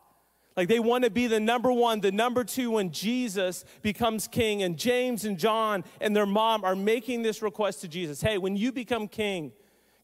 Like 0.57 0.69
they 0.69 0.81
want 0.81 1.05
to 1.05 1.11
be 1.11 1.27
the 1.27 1.41
number 1.41 1.73
one, 1.73 2.01
the 2.01 2.13
number 2.13 2.45
two 2.45 2.73
when 2.73 2.91
Jesus 2.91 3.65
becomes 3.81 4.29
king. 4.29 4.63
And 4.63 4.77
James 4.77 5.25
and 5.25 5.39
John 5.39 5.85
and 6.01 6.15
their 6.15 6.27
mom 6.27 6.65
are 6.65 6.77
making 6.77 7.23
this 7.23 7.43
request 7.43 7.81
to 7.83 7.89
Jesus 7.89 8.21
Hey, 8.21 8.39
when 8.39 8.57
you 8.57 8.73
become 8.73 9.09
king, 9.09 9.53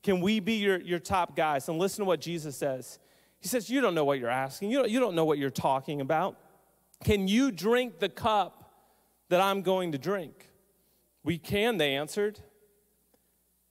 can 0.03 0.21
we 0.21 0.41
be 0.41 0.55
your, 0.55 0.81
your 0.81 0.99
top 0.99 1.37
guys? 1.37 1.69
And 1.69 1.79
listen 1.79 2.05
to 2.05 2.07
what 2.07 2.21
Jesus 2.21 2.57
says. 2.57 2.99
He 3.41 3.49
says, 3.49 3.69
You 3.69 3.81
don't 3.81 3.95
know 3.95 4.05
what 4.05 4.19
you're 4.19 4.31
asking, 4.31 4.71
you 4.71 4.79
don't, 4.79 4.91
you 4.91 5.01
don't 5.01 5.15
know 5.15 5.25
what 5.25 5.39
you're 5.39 5.51
talking 5.51 6.01
about. 6.01 6.37
Can 7.05 7.29
you 7.29 7.53
drink 7.53 7.99
the 8.01 8.09
cup 8.09 8.73
that 9.29 9.41
I'm 9.41 9.63
going 9.63 9.93
to 9.93 9.99
drink? 9.99 10.49
We 11.23 11.39
can, 11.39 11.77
they 11.77 11.95
answered. 11.95 12.41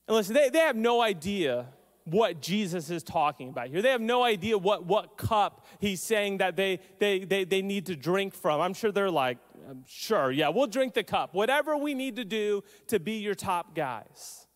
And 0.07 0.15
listen, 0.15 0.33
they, 0.33 0.49
they 0.49 0.59
have 0.59 0.75
no 0.75 1.01
idea 1.01 1.67
what 2.09 2.41
Jesus 2.41 2.89
is 2.89 3.03
talking 3.03 3.49
about 3.49 3.67
here. 3.67 3.81
They 3.81 3.91
have 3.91 4.01
no 4.01 4.23
idea 4.23 4.57
what, 4.57 4.85
what 4.85 5.17
cup 5.17 5.65
he's 5.79 6.01
saying 6.01 6.37
that 6.37 6.55
they, 6.55 6.79
they, 6.99 7.19
they, 7.19 7.43
they 7.43 7.61
need 7.61 7.85
to 7.87 7.95
drink 7.95 8.33
from. 8.33 8.61
I'm 8.61 8.73
sure 8.73 8.91
they're 8.91 9.11
like, 9.11 9.37
um, 9.69 9.83
sure, 9.85 10.31
yeah, 10.31 10.49
we'll 10.49 10.67
drink 10.67 10.93
the 10.93 11.03
cup. 11.03 11.33
Whatever 11.33 11.75
we 11.75 11.93
need 11.93 12.15
to 12.15 12.25
do 12.25 12.63
to 12.87 12.99
be 12.99 13.13
your 13.13 13.35
top 13.35 13.75
guys. 13.75 14.47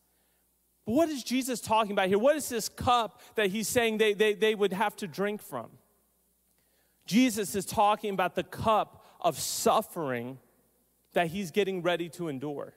But 0.86 0.94
what 0.94 1.10
is 1.10 1.24
Jesus 1.24 1.60
talking 1.60 1.92
about 1.92 2.08
here? 2.08 2.18
What 2.18 2.36
is 2.38 2.48
this 2.48 2.70
cup 2.70 3.22
that 3.36 3.48
he's 3.48 3.68
saying 3.68 3.98
they, 3.98 4.14
they, 4.14 4.34
they 4.34 4.56
would 4.56 4.74
have 4.74 4.96
to 4.98 5.08
drink 5.08 5.42
from? 5.42 5.70
Jesus 7.06 7.56
is 7.56 7.66
talking 7.66 8.14
about 8.14 8.36
the 8.36 8.44
cup 8.44 9.06
of 9.20 9.38
suffering 9.38 10.40
that 11.14 11.28
he's 11.28 11.52
getting 11.52 11.82
ready 11.82 12.08
to 12.10 12.30
endure. 12.30 12.74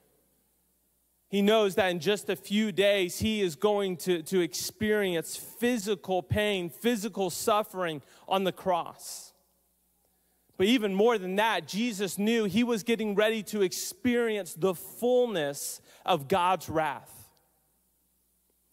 He 1.35 1.43
knows 1.43 1.75
that 1.75 1.91
in 1.91 1.99
just 1.99 2.31
a 2.31 2.37
few 2.37 2.71
days, 2.71 3.19
he 3.19 3.41
is 3.41 3.57
going 3.57 3.97
to, 3.97 4.23
to 4.23 4.39
experience 4.39 5.35
physical 5.35 6.23
pain, 6.23 6.71
physical 6.71 7.29
suffering 7.29 8.03
on 8.29 8.45
the 8.45 8.53
cross. 8.53 9.33
But 10.57 10.69
even 10.69 10.95
more 10.95 11.19
than 11.19 11.35
that, 11.35 11.67
Jesus 11.67 12.19
knew 12.19 12.45
he 12.45 12.63
was 12.63 12.85
getting 12.85 13.17
ready 13.17 13.43
to 13.43 13.63
experience 13.63 14.55
the 14.55 14.77
fullness 14.77 15.81
of 16.07 16.29
God's 16.29 16.69
wrath 16.69 17.24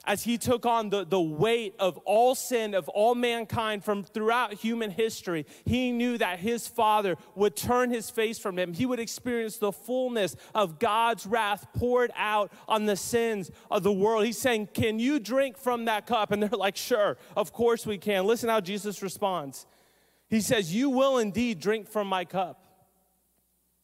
as 0.06 0.24
he 0.24 0.38
took 0.38 0.66
on 0.66 0.90
the, 0.90 1.06
the 1.06 1.22
weight 1.22 1.76
of 1.78 1.98
all 2.00 2.34
sin 2.34 2.74
of 2.74 2.90
all 2.90 3.14
mankind 3.14 3.84
from 3.84 4.04
throughout 4.04 4.54
human 4.54 4.90
history, 4.90 5.46
he 5.66 5.92
knew 5.92 6.18
that 6.18 6.40
his 6.40 6.68
father 6.68 7.18
would 7.36 7.56
turn 7.56 7.92
his 7.92 8.10
face 8.10 8.40
from 8.40 8.58
him. 8.58 8.74
He 8.74 8.86
would 8.86 9.00
experience 9.00 9.58
the 9.58 9.72
fullness 9.72 10.36
of 10.56 10.80
God's 10.80 11.26
wrath 11.26 11.68
poured 11.74 12.12
out 12.16 12.52
on 12.68 12.86
the 12.86 12.96
sins 12.96 13.52
of 13.70 13.84
the 13.84 13.94
world. 13.94 14.26
He's 14.26 14.40
saying, 14.40 14.70
Can 14.74 14.98
you 15.00 15.20
drink 15.20 15.58
from 15.58 15.86
that 15.86 16.08
cup? 16.08 16.32
And 16.32 16.42
they're 16.42 16.50
like, 16.50 16.78
Sure, 16.78 17.18
of 17.38 17.54
course 17.54 17.86
we 17.86 17.98
can. 17.98 18.26
Listen 18.26 18.50
how 18.50 18.62
Jesus 18.62 19.02
responds. 19.04 19.68
He 20.30 20.42
says, 20.42 20.74
You 20.74 20.90
will 20.90 21.20
indeed 21.20 21.60
drink 21.60 21.88
from 21.88 22.08
my 22.08 22.26
cup. 22.26 22.61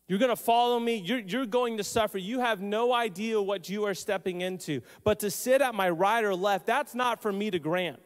You're 0.07 0.19
going 0.19 0.29
to 0.29 0.41
follow 0.41 0.79
me. 0.79 0.95
You're, 0.95 1.19
you're 1.19 1.45
going 1.45 1.77
to 1.77 1.83
suffer. 1.83 2.17
You 2.17 2.39
have 2.39 2.61
no 2.61 2.93
idea 2.93 3.41
what 3.41 3.67
you 3.67 3.83
are 3.83 3.93
stepping 3.93 4.41
into. 4.41 4.81
But 5.03 5.19
to 5.19 5.29
sit 5.29 5.61
at 5.61 5.75
my 5.75 5.89
right 5.89 6.23
or 6.23 6.33
left, 6.33 6.65
that's 6.65 6.95
not 6.95 7.21
for 7.21 7.31
me 7.31 7.51
to 7.51 7.59
grant. 7.59 7.99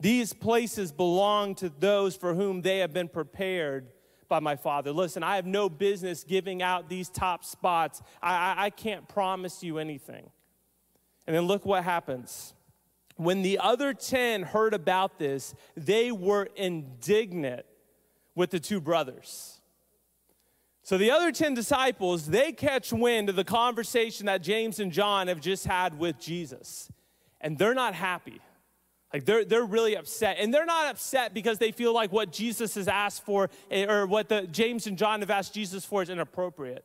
These 0.00 0.34
places 0.34 0.92
belong 0.92 1.54
to 1.56 1.70
those 1.70 2.14
for 2.14 2.34
whom 2.34 2.60
they 2.60 2.80
have 2.80 2.92
been 2.92 3.08
prepared 3.08 3.88
by 4.28 4.40
my 4.40 4.56
Father. 4.56 4.92
Listen, 4.92 5.22
I 5.22 5.36
have 5.36 5.46
no 5.46 5.68
business 5.68 6.24
giving 6.24 6.62
out 6.62 6.88
these 6.88 7.08
top 7.08 7.44
spots. 7.44 8.02
I, 8.22 8.34
I, 8.34 8.64
I 8.64 8.70
can't 8.70 9.08
promise 9.08 9.62
you 9.62 9.78
anything. 9.78 10.28
And 11.26 11.34
then 11.34 11.44
look 11.44 11.64
what 11.64 11.84
happens. 11.84 12.52
When 13.16 13.42
the 13.42 13.58
other 13.60 13.94
10 13.94 14.42
heard 14.42 14.74
about 14.74 15.18
this, 15.18 15.54
they 15.76 16.12
were 16.12 16.48
indignant 16.56 17.64
with 18.34 18.50
the 18.50 18.60
two 18.60 18.80
brothers. 18.80 19.53
So 20.84 20.98
the 20.98 21.10
other 21.10 21.32
10 21.32 21.54
disciples, 21.54 22.26
they 22.26 22.52
catch 22.52 22.92
wind 22.92 23.30
of 23.30 23.36
the 23.36 23.44
conversation 23.44 24.26
that 24.26 24.42
James 24.42 24.78
and 24.78 24.92
John 24.92 25.28
have 25.28 25.40
just 25.40 25.66
had 25.66 25.98
with 25.98 26.20
Jesus. 26.20 26.90
and 27.40 27.58
they're 27.58 27.74
not 27.74 27.94
happy. 27.94 28.40
Like 29.12 29.24
they're, 29.24 29.44
they're 29.44 29.64
really 29.64 29.96
upset. 29.96 30.36
And 30.40 30.52
they're 30.52 30.66
not 30.66 30.90
upset 30.90 31.32
because 31.32 31.58
they 31.58 31.72
feel 31.72 31.94
like 31.94 32.12
what 32.12 32.32
Jesus 32.32 32.74
has 32.74 32.88
asked 32.88 33.24
for 33.24 33.48
eh, 33.70 33.86
or 33.86 34.06
what 34.06 34.28
the 34.28 34.42
James 34.42 34.86
and 34.86 34.98
John 34.98 35.20
have 35.20 35.30
asked 35.30 35.54
Jesus 35.54 35.84
for 35.84 36.02
is 36.02 36.10
inappropriate. 36.10 36.84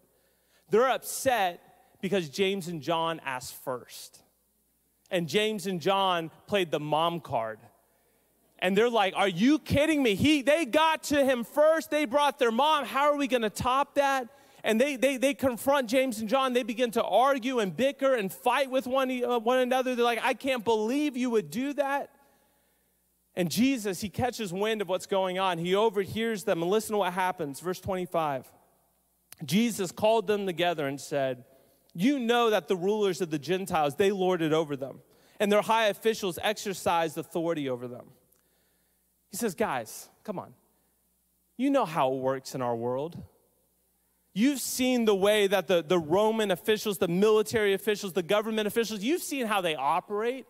They're 0.69 0.89
upset 0.89 1.61
because 2.01 2.29
James 2.29 2.67
and 2.67 2.81
John 2.81 3.19
asked 3.25 3.55
first. 3.63 4.21
And 5.09 5.27
James 5.27 5.65
and 5.65 5.81
John 5.81 6.29
played 6.45 6.71
the 6.71 6.79
mom 6.79 7.19
card. 7.19 7.59
And 8.59 8.77
they're 8.77 8.89
like, 8.89 9.13
Are 9.15 9.27
you 9.27 9.59
kidding 9.59 10.03
me? 10.03 10.15
He, 10.15 10.41
they 10.41 10.65
got 10.65 11.03
to 11.03 11.23
him 11.23 11.43
first. 11.43 11.89
They 11.89 12.05
brought 12.05 12.39
their 12.39 12.51
mom. 12.51 12.85
How 12.85 13.11
are 13.11 13.17
we 13.17 13.27
going 13.27 13.41
to 13.41 13.49
top 13.49 13.95
that? 13.95 14.27
And 14.63 14.79
they, 14.79 14.97
they, 14.97 15.17
they 15.17 15.33
confront 15.33 15.89
James 15.89 16.19
and 16.19 16.27
John. 16.27 16.53
They 16.53 16.63
begin 16.63 16.91
to 16.91 17.03
argue 17.03 17.59
and 17.59 17.75
bicker 17.75 18.13
and 18.13 18.31
fight 18.31 18.69
with 18.69 18.87
one, 18.87 19.09
uh, 19.23 19.39
one 19.39 19.59
another. 19.59 19.95
They're 19.95 20.03
like, 20.03 20.19
I 20.21 20.33
can't 20.33 20.65
believe 20.65 21.15
you 21.15 21.29
would 21.29 21.49
do 21.49 21.73
that. 21.73 22.11
And 23.35 23.49
Jesus, 23.49 24.01
he 24.01 24.09
catches 24.09 24.51
wind 24.51 24.81
of 24.81 24.89
what's 24.89 25.05
going 25.05 25.39
on. 25.39 25.59
He 25.59 25.75
overhears 25.75 26.43
them. 26.43 26.61
And 26.61 26.69
listen 26.69 26.93
to 26.93 26.97
what 26.97 27.13
happens. 27.13 27.61
Verse 27.61 27.79
25. 27.79 28.51
Jesus 29.45 29.91
called 29.91 30.27
them 30.27 30.45
together 30.45 30.87
and 30.87 30.99
said, 30.99 31.45
You 31.93 32.19
know 32.19 32.49
that 32.49 32.67
the 32.67 32.75
rulers 32.75 33.21
of 33.21 33.29
the 33.29 33.39
Gentiles, 33.39 33.95
they 33.95 34.11
lord 34.11 34.41
it 34.41 34.51
over 34.51 34.75
them, 34.75 34.99
and 35.39 35.49
their 35.49 35.61
high 35.61 35.85
officials 35.85 36.37
exercise 36.41 37.15
authority 37.15 37.69
over 37.69 37.87
them. 37.87 38.07
He 39.31 39.37
says, 39.37 39.55
Guys, 39.55 40.09
come 40.23 40.39
on. 40.39 40.53
You 41.57 41.69
know 41.69 41.85
how 41.85 42.13
it 42.13 42.19
works 42.19 42.55
in 42.55 42.61
our 42.61 42.75
world. 42.75 43.21
You've 44.33 44.61
seen 44.61 45.05
the 45.05 45.15
way 45.15 45.47
that 45.47 45.67
the, 45.67 45.83
the 45.83 45.99
Roman 45.99 46.51
officials, 46.51 46.97
the 46.97 47.07
military 47.07 47.73
officials, 47.73 48.13
the 48.13 48.23
government 48.23 48.67
officials, 48.67 49.01
you've 49.01 49.21
seen 49.21 49.47
how 49.47 49.59
they 49.59 49.75
operate, 49.75 50.45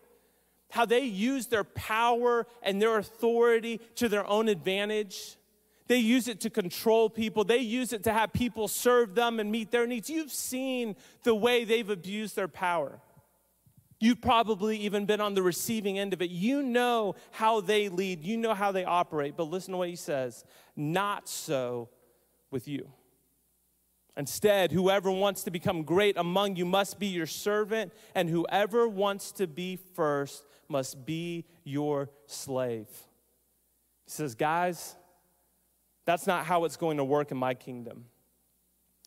how 0.70 0.84
they 0.84 1.00
use 1.00 1.46
their 1.46 1.64
power 1.64 2.46
and 2.62 2.80
their 2.80 2.98
authority 2.98 3.80
to 3.96 4.08
their 4.08 4.24
own 4.26 4.48
advantage. 4.48 5.36
They 5.88 5.96
use 5.96 6.28
it 6.28 6.40
to 6.42 6.50
control 6.50 7.10
people. 7.10 7.42
They 7.42 7.58
use 7.58 7.92
it 7.92 8.04
to 8.04 8.12
have 8.12 8.32
people 8.32 8.68
serve 8.68 9.16
them 9.16 9.40
and 9.40 9.50
meet 9.50 9.72
their 9.72 9.86
needs. 9.88 10.08
You've 10.08 10.30
seen 10.30 10.94
the 11.24 11.34
way 11.34 11.64
they've 11.64 11.90
abused 11.90 12.36
their 12.36 12.46
power. 12.46 13.00
You've 14.02 14.22
probably 14.22 14.78
even 14.78 15.04
been 15.04 15.20
on 15.20 15.34
the 15.34 15.42
receiving 15.42 15.98
end 15.98 16.14
of 16.14 16.22
it. 16.22 16.30
You 16.30 16.62
know 16.62 17.16
how 17.32 17.60
they 17.60 17.90
lead, 17.90 18.24
you 18.24 18.38
know 18.38 18.54
how 18.54 18.72
they 18.72 18.84
operate. 18.84 19.36
But 19.36 19.44
listen 19.44 19.72
to 19.72 19.78
what 19.78 19.90
he 19.90 19.96
says 19.96 20.44
not 20.74 21.28
so 21.28 21.90
with 22.50 22.66
you. 22.66 22.90
Instead, 24.16 24.72
whoever 24.72 25.10
wants 25.10 25.44
to 25.44 25.50
become 25.50 25.82
great 25.82 26.16
among 26.16 26.56
you 26.56 26.64
must 26.64 26.98
be 26.98 27.06
your 27.06 27.26
servant, 27.26 27.92
and 28.14 28.28
whoever 28.28 28.88
wants 28.88 29.32
to 29.32 29.46
be 29.46 29.76
first 29.94 30.44
must 30.68 31.06
be 31.06 31.44
your 31.62 32.10
slave. 32.26 32.88
He 34.06 34.10
says, 34.10 34.34
Guys, 34.34 34.96
that's 36.06 36.26
not 36.26 36.44
how 36.44 36.64
it's 36.64 36.76
going 36.76 36.96
to 36.96 37.04
work 37.04 37.30
in 37.30 37.36
my 37.36 37.54
kingdom. 37.54 38.06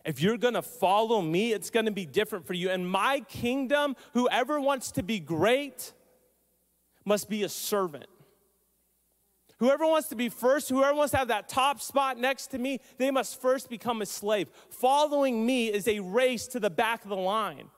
If 0.06 0.22
you're 0.22 0.38
gonna 0.38 0.62
follow 0.62 1.22
me, 1.22 1.54
it's 1.54 1.70
gonna 1.70 1.92
be 1.92 2.06
different 2.06 2.46
for 2.46 2.54
you. 2.54 2.70
In 2.70 2.86
my 2.86 3.22
kingdom, 3.22 3.96
whoever 4.14 4.60
wants 4.60 4.92
to 4.94 5.04
be 5.04 5.20
great 5.20 5.94
must 7.06 7.30
be 7.30 7.44
a 7.44 7.50
servant. 7.50 8.08
Whoever 9.60 9.86
wants 9.88 10.10
to 10.10 10.16
be 10.16 10.28
first, 10.28 10.68
whoever 10.68 10.94
wants 10.94 11.12
to 11.12 11.18
have 11.18 11.30
that 11.30 11.48
top 11.48 11.80
spot 11.80 12.18
next 12.18 12.48
to 12.48 12.58
me, 12.58 12.82
they 12.98 13.12
must 13.12 13.42
first 13.42 13.70
become 13.70 14.02
a 14.02 14.06
slave. 14.06 14.50
Following 14.70 15.46
me 15.46 15.72
is 15.72 15.88
a 15.88 16.00
race 16.02 16.48
to 16.48 16.60
the 16.60 16.70
back 16.70 17.04
of 17.04 17.10
the 17.10 17.16
line. 17.16 17.70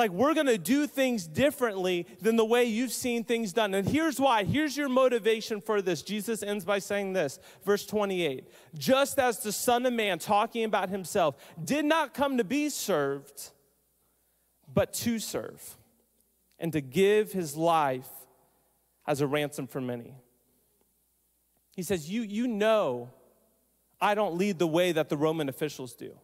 Like, 0.00 0.12
we're 0.12 0.32
gonna 0.32 0.56
do 0.56 0.86
things 0.86 1.26
differently 1.26 2.06
than 2.22 2.36
the 2.36 2.44
way 2.44 2.64
you've 2.64 2.90
seen 2.90 3.22
things 3.22 3.52
done. 3.52 3.74
And 3.74 3.86
here's 3.86 4.18
why. 4.18 4.44
Here's 4.44 4.74
your 4.74 4.88
motivation 4.88 5.60
for 5.60 5.82
this. 5.82 6.00
Jesus 6.00 6.42
ends 6.42 6.64
by 6.64 6.78
saying 6.78 7.12
this, 7.12 7.38
verse 7.66 7.84
28 7.84 8.48
Just 8.78 9.18
as 9.18 9.40
the 9.40 9.52
Son 9.52 9.84
of 9.84 9.92
Man, 9.92 10.18
talking 10.18 10.64
about 10.64 10.88
himself, 10.88 11.36
did 11.62 11.84
not 11.84 12.14
come 12.14 12.38
to 12.38 12.44
be 12.44 12.70
served, 12.70 13.50
but 14.72 14.94
to 14.94 15.18
serve, 15.18 15.76
and 16.58 16.72
to 16.72 16.80
give 16.80 17.32
his 17.32 17.54
life 17.54 18.08
as 19.06 19.20
a 19.20 19.26
ransom 19.26 19.66
for 19.66 19.82
many. 19.82 20.14
He 21.76 21.82
says, 21.82 22.08
You, 22.08 22.22
you 22.22 22.48
know, 22.48 23.10
I 24.00 24.14
don't 24.14 24.38
lead 24.38 24.58
the 24.58 24.66
way 24.66 24.92
that 24.92 25.10
the 25.10 25.18
Roman 25.18 25.50
officials 25.50 25.92
do. 25.92 26.16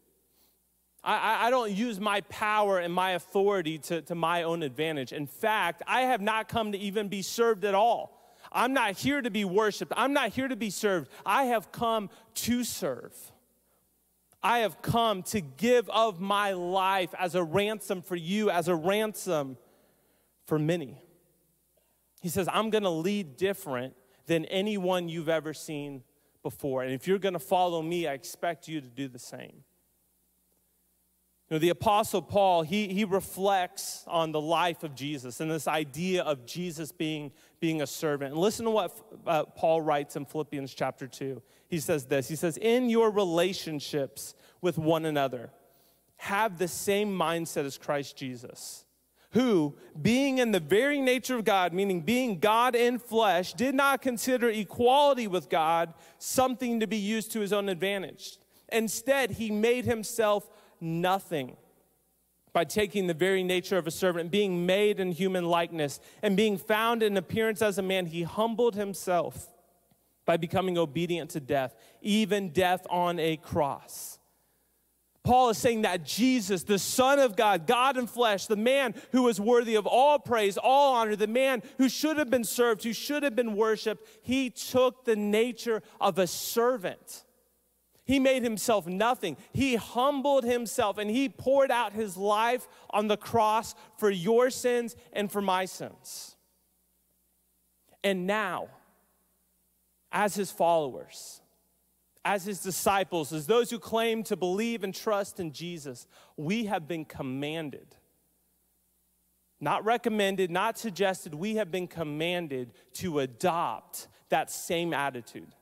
I, 1.06 1.46
I, 1.46 1.50
don't 1.50 1.70
use 1.70 2.00
my 2.00 2.20
power 2.22 2.80
and 2.80 2.92
my 2.92 3.12
authority 3.12 3.78
to, 3.78 4.02
to 4.02 4.16
my 4.16 4.42
own 4.42 4.64
advantage. 4.64 5.12
In 5.12 5.28
fact, 5.28 5.82
I 5.86 6.02
have 6.02 6.20
not 6.20 6.48
come 6.48 6.72
to 6.72 6.78
even 6.78 7.06
be 7.06 7.22
served 7.22 7.64
at 7.64 7.76
all. 7.76 8.36
I'm 8.50 8.72
not 8.72 8.98
here 8.98 9.22
to 9.22 9.30
be 9.30 9.44
worshiped. 9.44 9.92
I'm 9.96 10.12
not 10.12 10.30
here 10.30 10.48
to 10.48 10.56
be 10.56 10.70
served. 10.70 11.08
I 11.24 11.44
have 11.44 11.70
come 11.70 12.10
to 12.34 12.64
serve. 12.64 13.14
I 14.42 14.60
have 14.60 14.82
come 14.82 15.22
to 15.24 15.40
give 15.40 15.88
of 15.90 16.20
my 16.20 16.52
life 16.52 17.14
as 17.18 17.36
a 17.36 17.42
ransom 17.42 18.02
for 18.02 18.16
you, 18.16 18.50
as 18.50 18.66
a 18.66 18.74
ransom 18.74 19.58
for 20.44 20.58
many. 20.58 21.00
He 22.20 22.28
says, 22.28 22.48
I'm 22.52 22.70
going 22.70 22.84
to 22.84 22.90
lead 22.90 23.36
different 23.36 23.94
than 24.26 24.44
anyone 24.46 25.08
you've 25.08 25.28
ever 25.28 25.54
seen 25.54 26.02
before. 26.42 26.82
And 26.82 26.92
if 26.92 27.06
you're 27.06 27.18
going 27.18 27.34
to 27.34 27.38
follow 27.38 27.80
me, 27.80 28.08
I 28.08 28.14
expect 28.14 28.66
you 28.66 28.80
to 28.80 28.88
do 28.88 29.06
the 29.06 29.18
same. 29.18 29.62
You 31.48 31.54
know, 31.54 31.58
the 31.60 31.68
Apostle 31.68 32.22
Paul, 32.22 32.62
he, 32.62 32.88
he 32.88 33.04
reflects 33.04 34.02
on 34.08 34.32
the 34.32 34.40
life 34.40 34.82
of 34.82 34.96
Jesus 34.96 35.40
and 35.40 35.48
this 35.48 35.68
idea 35.68 36.24
of 36.24 36.44
Jesus 36.44 36.90
being, 36.90 37.30
being 37.60 37.82
a 37.82 37.86
servant. 37.86 38.32
And 38.32 38.40
listen 38.40 38.64
to 38.64 38.72
what 38.72 38.98
uh, 39.24 39.44
Paul 39.44 39.80
writes 39.80 40.16
in 40.16 40.24
Philippians 40.24 40.74
chapter 40.74 41.06
2. 41.06 41.40
He 41.68 41.78
says 41.78 42.06
this 42.06 42.26
He 42.28 42.34
says, 42.34 42.56
In 42.56 42.90
your 42.90 43.12
relationships 43.12 44.34
with 44.60 44.76
one 44.76 45.04
another, 45.04 45.52
have 46.16 46.58
the 46.58 46.66
same 46.66 47.16
mindset 47.16 47.64
as 47.64 47.78
Christ 47.78 48.16
Jesus, 48.16 48.84
who, 49.30 49.76
being 50.02 50.38
in 50.38 50.50
the 50.50 50.58
very 50.58 51.00
nature 51.00 51.36
of 51.36 51.44
God, 51.44 51.72
meaning 51.72 52.00
being 52.00 52.40
God 52.40 52.74
in 52.74 52.98
flesh, 52.98 53.52
did 53.52 53.76
not 53.76 54.02
consider 54.02 54.48
equality 54.48 55.28
with 55.28 55.48
God 55.48 55.94
something 56.18 56.80
to 56.80 56.88
be 56.88 56.96
used 56.96 57.30
to 57.32 57.40
his 57.40 57.52
own 57.52 57.68
advantage. 57.68 58.38
Instead, 58.72 59.32
he 59.32 59.50
made 59.50 59.84
himself 59.84 60.48
nothing 60.80 61.56
by 62.52 62.64
taking 62.64 63.06
the 63.06 63.14
very 63.14 63.42
nature 63.42 63.76
of 63.76 63.86
a 63.86 63.90
servant, 63.90 64.30
being 64.30 64.64
made 64.64 64.98
in 64.98 65.12
human 65.12 65.44
likeness, 65.44 66.00
and 66.22 66.38
being 66.38 66.56
found 66.56 67.02
in 67.02 67.16
appearance 67.18 67.60
as 67.60 67.76
a 67.76 67.82
man, 67.82 68.06
he 68.06 68.22
humbled 68.22 68.74
himself 68.74 69.48
by 70.24 70.38
becoming 70.38 70.78
obedient 70.78 71.30
to 71.30 71.40
death, 71.40 71.76
even 72.00 72.48
death 72.48 72.86
on 72.88 73.18
a 73.18 73.36
cross. 73.36 74.18
Paul 75.22 75.50
is 75.50 75.58
saying 75.58 75.82
that 75.82 76.04
Jesus, 76.04 76.62
the 76.62 76.78
Son 76.78 77.18
of 77.18 77.36
God, 77.36 77.66
God 77.66 77.98
in 77.98 78.06
flesh, 78.06 78.46
the 78.46 78.56
man 78.56 78.94
who 79.12 79.24
was 79.24 79.40
worthy 79.40 79.74
of 79.74 79.84
all 79.86 80.18
praise, 80.18 80.56
all 80.56 80.94
honor, 80.94 81.16
the 81.16 81.26
man 81.26 81.62
who 81.78 81.88
should 81.88 82.16
have 82.16 82.30
been 82.30 82.44
served, 82.44 82.84
who 82.84 82.92
should 82.92 83.22
have 83.22 83.34
been 83.34 83.56
worshiped, 83.56 84.08
he 84.22 84.50
took 84.50 85.04
the 85.04 85.16
nature 85.16 85.82
of 86.00 86.18
a 86.18 86.26
servant 86.26 87.24
he 88.06 88.20
made 88.20 88.44
himself 88.44 88.86
nothing. 88.86 89.36
He 89.52 89.74
humbled 89.74 90.44
himself 90.44 90.96
and 90.96 91.10
he 91.10 91.28
poured 91.28 91.72
out 91.72 91.92
his 91.92 92.16
life 92.16 92.68
on 92.90 93.08
the 93.08 93.16
cross 93.16 93.74
for 93.98 94.08
your 94.10 94.48
sins 94.50 94.94
and 95.12 95.30
for 95.30 95.42
my 95.42 95.64
sins. 95.64 96.36
And 98.04 98.24
now, 98.26 98.68
as 100.12 100.36
his 100.36 100.52
followers, 100.52 101.42
as 102.24 102.44
his 102.44 102.60
disciples, 102.60 103.32
as 103.32 103.48
those 103.48 103.70
who 103.70 103.78
claim 103.80 104.22
to 104.24 104.36
believe 104.36 104.84
and 104.84 104.94
trust 104.94 105.40
in 105.40 105.52
Jesus, 105.52 106.06
we 106.36 106.66
have 106.66 106.86
been 106.86 107.04
commanded, 107.04 107.96
not 109.60 109.84
recommended, 109.84 110.48
not 110.48 110.78
suggested, 110.78 111.34
we 111.34 111.56
have 111.56 111.72
been 111.72 111.88
commanded 111.88 112.70
to 112.92 113.18
adopt 113.18 114.06
that 114.28 114.48
same 114.48 114.94
attitude, 114.94 115.52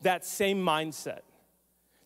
that 0.00 0.24
same 0.24 0.64
mindset 0.64 1.22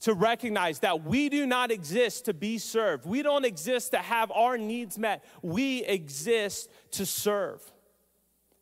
to 0.00 0.14
recognize 0.14 0.80
that 0.80 1.04
we 1.04 1.28
do 1.28 1.46
not 1.46 1.70
exist 1.70 2.26
to 2.26 2.34
be 2.34 2.58
served. 2.58 3.06
We 3.06 3.22
don't 3.22 3.44
exist 3.44 3.92
to 3.92 3.98
have 3.98 4.30
our 4.30 4.58
needs 4.58 4.98
met. 4.98 5.24
We 5.42 5.84
exist 5.84 6.70
to 6.92 7.06
serve. 7.06 7.60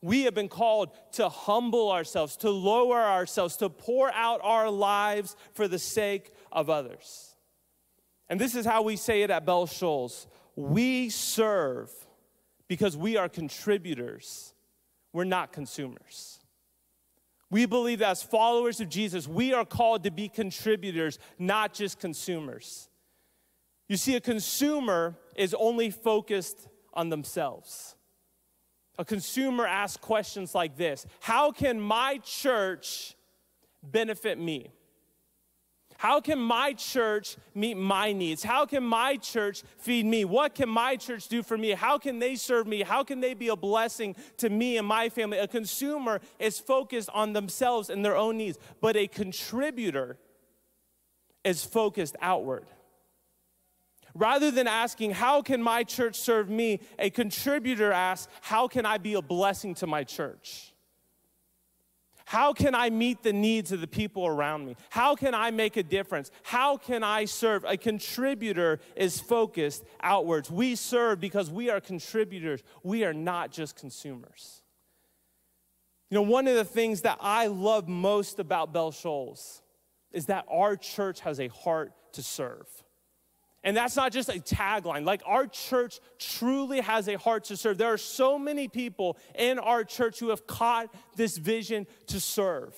We 0.01 0.23
have 0.23 0.33
been 0.33 0.49
called 0.49 0.91
to 1.13 1.29
humble 1.29 1.91
ourselves, 1.91 2.37
to 2.37 2.49
lower 2.49 3.01
ourselves, 3.01 3.57
to 3.57 3.69
pour 3.69 4.11
out 4.13 4.39
our 4.43 4.69
lives 4.69 5.35
for 5.53 5.67
the 5.67 5.79
sake 5.79 6.31
of 6.51 6.69
others. 6.69 7.35
And 8.29 8.39
this 8.39 8.55
is 8.55 8.65
how 8.65 8.83
we 8.83 8.95
say 8.95 9.23
it 9.23 9.29
at 9.29 9.45
Bell 9.45 9.65
Shoals 9.65 10.27
we 10.55 11.09
serve 11.09 11.91
because 12.67 12.95
we 12.95 13.17
are 13.17 13.27
contributors, 13.27 14.53
we're 15.11 15.23
not 15.25 15.51
consumers. 15.51 16.39
We 17.55 17.65
believe 17.65 17.99
that 17.99 18.09
as 18.09 18.21
followers 18.21 18.81
of 18.81 18.89
Jesus, 18.89 19.29
we 19.29 19.53
are 19.53 19.63
called 19.63 20.03
to 20.03 20.11
be 20.11 20.27
contributors, 20.27 21.19
not 21.39 21.73
just 21.73 22.01
consumers. 22.01 22.89
You 23.87 23.95
see, 23.95 24.17
a 24.17 24.19
consumer 24.19 25.15
is 25.37 25.53
only 25.53 25.89
focused 25.89 26.67
on 26.93 27.07
themselves. 27.07 27.95
A 28.99 29.05
consumer 29.05 29.65
asks 29.65 29.95
questions 29.95 30.53
like 30.53 30.75
this 30.75 31.05
How 31.21 31.53
can 31.53 31.79
my 31.79 32.19
church 32.25 33.15
benefit 33.81 34.37
me? 34.37 34.73
How 35.97 36.19
can 36.19 36.39
my 36.39 36.73
church 36.73 37.37
meet 37.53 37.77
my 37.77 38.11
needs? 38.11 38.43
How 38.43 38.65
can 38.65 38.83
my 38.83 39.15
church 39.17 39.63
feed 39.77 40.05
me? 40.05 40.25
What 40.25 40.53
can 40.53 40.67
my 40.67 40.97
church 40.97 41.27
do 41.27 41.41
for 41.41 41.57
me? 41.57 41.71
How 41.71 41.97
can 41.97 42.19
they 42.19 42.35
serve 42.35 42.67
me? 42.67 42.83
How 42.83 43.03
can 43.03 43.21
they 43.21 43.33
be 43.33 43.47
a 43.47 43.55
blessing 43.55 44.15
to 44.37 44.49
me 44.49 44.77
and 44.77 44.85
my 44.85 45.09
family? 45.09 45.37
A 45.37 45.47
consumer 45.47 46.19
is 46.37 46.59
focused 46.59 47.09
on 47.13 47.33
themselves 47.33 47.89
and 47.89 48.03
their 48.03 48.17
own 48.17 48.37
needs, 48.37 48.57
but 48.81 48.97
a 48.97 49.07
contributor 49.07 50.17
is 51.43 51.63
focused 51.63 52.17
outward. 52.21 52.65
Rather 54.13 54.51
than 54.51 54.67
asking, 54.67 55.11
How 55.11 55.41
can 55.41 55.61
my 55.61 55.83
church 55.83 56.15
serve 56.19 56.49
me? 56.49 56.81
a 56.99 57.09
contributor 57.09 57.91
asks, 57.91 58.31
How 58.41 58.67
can 58.67 58.85
I 58.85 58.97
be 58.97 59.13
a 59.13 59.21
blessing 59.21 59.75
to 59.75 59.87
my 59.87 60.03
church? 60.03 60.73
How 62.25 62.53
can 62.53 62.73
I 62.73 62.89
meet 62.89 63.21
the 63.21 63.33
needs 63.33 63.71
of 63.71 63.81
the 63.81 63.87
people 63.87 64.25
around 64.25 64.65
me? 64.65 64.75
How 64.89 65.15
can 65.15 65.35
I 65.35 65.51
make 65.51 65.77
a 65.77 65.83
difference? 65.83 66.31
How 66.41 66.75
can 66.75 67.03
I 67.03 67.25
serve? 67.25 67.63
A 67.65 67.77
contributor 67.77 68.79
is 68.95 69.19
focused 69.19 69.85
outwards. 70.01 70.49
We 70.49 70.75
serve 70.75 71.19
because 71.19 71.51
we 71.51 71.69
are 71.69 71.79
contributors, 71.79 72.63
we 72.83 73.03
are 73.03 73.13
not 73.13 73.51
just 73.51 73.75
consumers. 73.75 74.63
You 76.09 76.15
know, 76.15 76.23
one 76.23 76.47
of 76.47 76.55
the 76.55 76.65
things 76.65 77.01
that 77.01 77.19
I 77.21 77.47
love 77.47 77.87
most 77.87 78.39
about 78.39 78.73
Bell 78.73 78.91
Shoals 78.91 79.61
is 80.11 80.25
that 80.25 80.45
our 80.49 80.75
church 80.75 81.19
has 81.21 81.39
a 81.39 81.47
heart 81.49 81.93
to 82.13 82.23
serve. 82.23 82.67
And 83.65 83.75
that's 83.75 83.95
not 83.95 84.11
just 84.11 84.29
a 84.29 84.33
tagline. 84.33 85.05
Like 85.05 85.23
our 85.25 85.47
church 85.47 85.99
truly 86.19 86.81
has 86.81 87.07
a 87.07 87.17
heart 87.17 87.45
to 87.45 87.57
serve. 87.57 87.79
There 87.79 87.91
are 87.91 87.97
so 87.97 88.37
many 88.37 88.67
people 88.67 89.17
in 89.33 89.57
our 89.57 89.83
church 89.83 90.19
who 90.19 90.29
have 90.29 90.45
caught 90.45 90.93
this 91.15 91.37
vision 91.37 91.87
to 92.07 92.19
serve, 92.19 92.75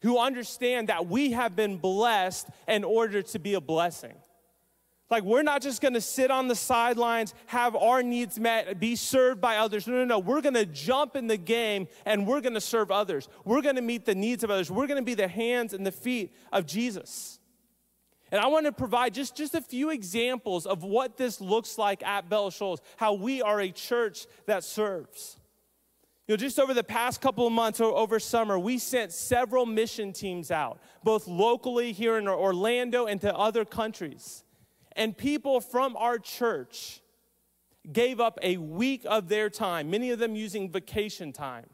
who 0.00 0.18
understand 0.18 0.88
that 0.88 1.06
we 1.06 1.32
have 1.32 1.54
been 1.54 1.76
blessed 1.76 2.48
in 2.66 2.82
order 2.82 3.20
to 3.20 3.38
be 3.38 3.54
a 3.54 3.60
blessing. 3.60 4.14
Like, 5.10 5.22
we're 5.22 5.42
not 5.42 5.60
just 5.60 5.82
gonna 5.82 6.00
sit 6.00 6.30
on 6.30 6.48
the 6.48 6.56
sidelines, 6.56 7.34
have 7.46 7.76
our 7.76 8.02
needs 8.02 8.40
met, 8.40 8.80
be 8.80 8.96
served 8.96 9.40
by 9.40 9.58
others. 9.58 9.86
No, 9.86 9.96
no, 9.96 10.04
no. 10.06 10.18
We're 10.18 10.40
gonna 10.40 10.64
jump 10.64 11.14
in 11.14 11.26
the 11.26 11.36
game 11.36 11.88
and 12.06 12.26
we're 12.26 12.40
gonna 12.40 12.60
serve 12.60 12.90
others. 12.90 13.28
We're 13.44 13.62
gonna 13.62 13.82
meet 13.82 14.06
the 14.06 14.14
needs 14.14 14.42
of 14.42 14.50
others. 14.50 14.70
We're 14.70 14.86
gonna 14.86 15.02
be 15.02 15.14
the 15.14 15.28
hands 15.28 15.74
and 15.74 15.86
the 15.86 15.92
feet 15.92 16.34
of 16.52 16.66
Jesus. 16.66 17.38
And 18.32 18.40
I 18.40 18.48
want 18.48 18.66
to 18.66 18.72
provide 18.72 19.14
just, 19.14 19.36
just 19.36 19.54
a 19.54 19.60
few 19.60 19.90
examples 19.90 20.66
of 20.66 20.82
what 20.82 21.16
this 21.16 21.40
looks 21.40 21.78
like 21.78 22.04
at 22.04 22.28
Bell 22.28 22.50
Shoals, 22.50 22.80
how 22.96 23.14
we 23.14 23.40
are 23.40 23.60
a 23.60 23.70
church 23.70 24.26
that 24.46 24.64
serves. 24.64 25.38
You 26.26 26.32
know, 26.32 26.36
just 26.36 26.58
over 26.58 26.74
the 26.74 26.82
past 26.82 27.20
couple 27.20 27.46
of 27.46 27.52
months 27.52 27.80
or 27.80 27.94
over 27.94 28.18
summer, 28.18 28.58
we 28.58 28.78
sent 28.78 29.12
several 29.12 29.64
mission 29.64 30.12
teams 30.12 30.50
out, 30.50 30.80
both 31.04 31.28
locally 31.28 31.92
here 31.92 32.18
in 32.18 32.26
Orlando 32.26 33.06
and 33.06 33.20
to 33.20 33.32
other 33.32 33.64
countries. 33.64 34.42
And 34.96 35.16
people 35.16 35.60
from 35.60 35.96
our 35.96 36.18
church 36.18 37.00
gave 37.92 38.20
up 38.20 38.40
a 38.42 38.56
week 38.56 39.02
of 39.04 39.28
their 39.28 39.48
time, 39.48 39.88
many 39.88 40.10
of 40.10 40.18
them 40.18 40.34
using 40.34 40.68
vacation 40.68 41.32
time, 41.32 41.66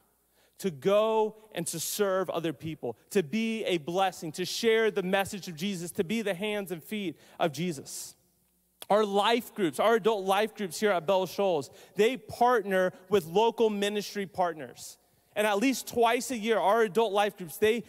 to 0.63 0.71
go 0.71 1.35
and 1.57 1.67
to 1.67 1.81
serve 1.81 2.31
other 2.31 2.53
people, 2.53 2.97
to 3.11 3.25
be 3.25 3.65
a 3.65 3.79
blessing, 3.79 4.31
to 4.31 4.45
share 4.45 4.93
the 4.93 5.03
message 5.03 5.49
of 5.49 5.57
Jesus, 5.57 5.91
to 5.91 6.05
be 6.05 6.23
the 6.23 6.35
hands 6.35 6.71
and 6.71 6.81
feet 6.85 7.19
of 7.41 7.51
Jesus. 7.51 8.15
Our 8.89 9.05
life 9.05 9.53
groups, 9.57 9.81
our 9.81 9.97
adult 9.97 10.25
life 10.25 10.55
groups 10.55 10.79
here 10.79 10.93
at 10.93 11.05
Bell 11.05 11.27
Shoals, 11.27 11.69
they 11.97 12.17
partner 12.17 12.93
with 13.09 13.27
local 13.27 13.71
ministry 13.71 14.25
partners. 14.25 14.99
And 15.35 15.49
at 15.49 15.59
least 15.59 15.89
twice 15.89 16.31
a 16.31 16.39
year, 16.39 16.61
our 16.61 16.83
adult 16.83 17.13
life 17.13 17.37
groups, 17.37 17.57
they 17.57 17.83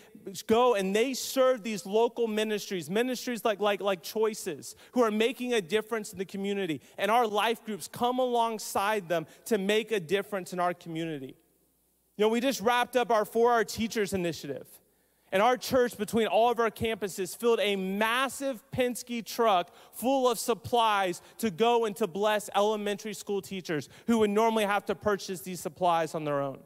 go 0.48 0.74
and 0.74 0.96
they 0.96 1.13
serve 1.13 1.62
these 1.62 1.86
local 1.86 2.26
ministries, 2.26 2.89
ministries 2.89 3.45
like, 3.45 3.60
like, 3.60 3.82
like 3.82 4.02
Choices, 4.02 4.76
who 4.93 5.04
are 5.04 5.12
making 5.12 5.54
a 5.54 5.62
difference 5.62 6.12
in 6.12 6.17
the 6.17 6.26
community. 6.26 6.82
And 6.97 7.12
our 7.12 7.28
life 7.28 7.63
groups 7.63 7.88
come 7.88 8.17
alongside 8.17 9.10
them 9.10 9.28
to 9.45 9.60
make 9.60 9.91
a 9.91 10.00
difference 10.00 10.54
in 10.54 10.60
our 10.60 10.74
community. 10.74 11.36
You 12.17 12.26
know, 12.26 12.30
we 12.30 12.39
just 12.39 12.62
wrapped 12.62 12.95
up 12.95 13.12
our 13.12 13.26
For 13.26 13.52
Our 13.52 13.63
Teachers 13.63 14.13
initiative. 14.13 14.67
And 15.32 15.41
our 15.41 15.58
church, 15.58 15.97
between 15.97 16.28
all 16.28 16.52
of 16.52 16.60
our 16.60 16.69
campuses, 16.69 17.36
filled 17.36 17.60
a 17.60 17.76
massive 17.76 18.63
Penske 18.71 19.26
truck 19.26 19.73
full 19.91 20.30
of 20.30 20.38
supplies 20.38 21.23
to 21.39 21.49
go 21.49 21.86
and 21.86 21.95
to 21.95 22.06
bless 22.06 22.52
elementary 22.56 23.15
school 23.15 23.41
teachers 23.41 23.89
who 24.06 24.19
would 24.19 24.30
normally 24.30 24.65
have 24.65 24.86
to 24.86 24.95
purchase 24.95 25.41
these 25.41 25.60
supplies 25.60 26.13
on 26.13 26.23
their 26.23 26.39
own. 26.39 26.60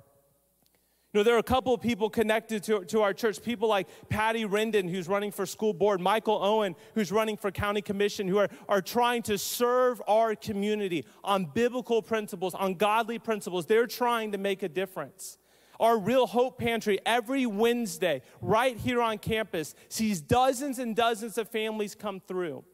You 1.14 1.20
know, 1.22 1.24
there 1.24 1.36
are 1.36 1.40
a 1.40 1.44
couple 1.44 1.74
of 1.74 1.80
people 1.80 2.10
connected 2.10 2.64
to, 2.64 2.84
to 2.86 3.02
our 3.02 3.14
church, 3.14 3.42
people 3.42 3.70
like 3.70 3.88
Patty 4.10 4.44
Rendon, 4.44 4.90
who's 4.90 5.08
running 5.08 5.32
for 5.32 5.46
school 5.46 5.74
board, 5.74 6.02
Michael 6.02 6.44
Owen, 6.44 6.76
who's 6.96 7.14
running 7.14 7.38
for 7.38 7.50
county 7.50 7.82
commission, 7.82 8.28
who 8.28 8.38
are, 8.38 8.50
are 8.68 8.82
trying 8.82 9.22
to 9.24 9.38
serve 9.38 10.02
our 10.06 10.36
community 10.36 11.06
on 11.24 11.46
biblical 11.46 12.02
principles, 12.02 12.54
on 12.54 12.74
godly 12.74 13.20
principles. 13.20 13.66
They're 13.66 13.88
trying 13.88 14.34
to 14.34 14.38
make 14.38 14.64
a 14.64 14.70
difference. 14.70 15.38
Our 15.80 15.98
Real 15.98 16.28
Hope 16.28 16.58
Pantry, 16.58 17.00
every 17.06 17.46
Wednesday, 17.46 18.22
right 18.42 18.76
here 18.78 19.02
on 19.02 19.18
campus, 19.18 19.76
sees 19.88 20.20
dozens 20.20 20.78
and 20.78 20.94
dozens 20.94 21.38
of 21.38 21.48
families 21.48 21.96
come 21.96 22.20
through. 22.20 22.66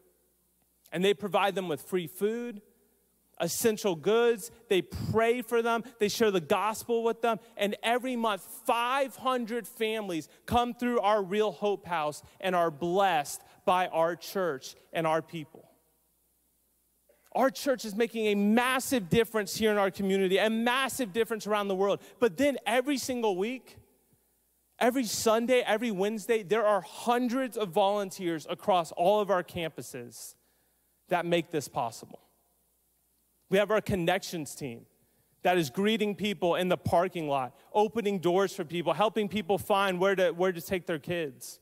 And 0.91 1.05
they 1.05 1.13
provide 1.13 1.53
them 1.53 1.67
with 1.67 1.81
free 1.81 2.07
food, 2.07 2.61
essential 3.39 3.95
goods. 3.95 4.51
They 4.69 4.81
pray 4.81 5.41
for 5.41 5.61
them. 5.61 5.83
They 5.99 6.07
share 6.07 6.31
the 6.31 6.41
gospel 6.41 7.03
with 7.03 7.21
them. 7.21 7.39
And 7.57 7.75
every 7.83 8.15
month, 8.15 8.45
500 8.65 9.67
families 9.67 10.29
come 10.45 10.73
through 10.73 10.99
our 10.99 11.21
Real 11.21 11.51
Hope 11.51 11.85
House 11.85 12.23
and 12.39 12.55
are 12.55 12.71
blessed 12.71 13.41
by 13.65 13.87
our 13.87 14.15
church 14.15 14.75
and 14.91 15.07
our 15.07 15.21
people. 15.21 15.69
Our 17.35 17.49
church 17.49 17.83
is 17.83 17.95
making 17.95 18.27
a 18.27 18.35
massive 18.35 19.09
difference 19.09 19.55
here 19.57 19.71
in 19.71 19.77
our 19.77 19.89
community, 19.89 20.37
a 20.37 20.49
massive 20.49 21.13
difference 21.13 21.47
around 21.47 21.67
the 21.67 21.75
world. 21.75 21.99
But 22.19 22.37
then 22.37 22.57
every 22.65 22.97
single 22.97 23.35
week, 23.35 23.77
every 24.79 25.05
Sunday, 25.05 25.61
every 25.65 25.89
Wednesday, 25.89 26.43
there 26.43 26.65
are 26.65 26.81
hundreds 26.81 27.57
of 27.57 27.69
volunteers 27.69 28.45
across 28.47 28.91
all 28.91 29.19
of 29.19 29.31
our 29.31 29.43
campuses 29.43 30.35
that 31.09 31.25
make 31.25 31.49
this 31.49 31.67
possible. 31.67 32.19
We 33.49 33.57
have 33.57 33.71
our 33.71 33.81
connections 33.81 34.55
team 34.55 34.85
that 35.43 35.57
is 35.57 35.69
greeting 35.69 36.15
people 36.15 36.55
in 36.55 36.69
the 36.69 36.77
parking 36.77 37.27
lot, 37.27 37.55
opening 37.73 38.19
doors 38.19 38.55
for 38.55 38.63
people, 38.63 38.93
helping 38.93 39.27
people 39.27 39.57
find 39.57 39.99
where 39.99 40.15
to, 40.15 40.31
where 40.31 40.51
to 40.51 40.61
take 40.61 40.87
their 40.87 40.99
kids. 40.99 41.59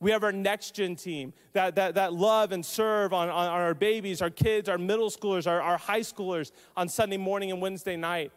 We 0.00 0.10
have 0.10 0.22
our 0.22 0.32
next 0.32 0.74
gen 0.74 0.96
team 0.96 1.32
that, 1.52 1.74
that, 1.76 1.94
that 1.94 2.12
love 2.12 2.52
and 2.52 2.64
serve 2.64 3.12
on, 3.12 3.28
on 3.28 3.48
our 3.48 3.74
babies, 3.74 4.22
our 4.22 4.30
kids, 4.30 4.68
our 4.68 4.78
middle 4.78 5.10
schoolers, 5.10 5.46
our, 5.46 5.60
our 5.60 5.78
high 5.78 6.00
schoolers 6.00 6.52
on 6.76 6.88
Sunday 6.88 7.16
morning 7.16 7.50
and 7.50 7.60
Wednesday 7.60 7.96
night. 7.96 8.32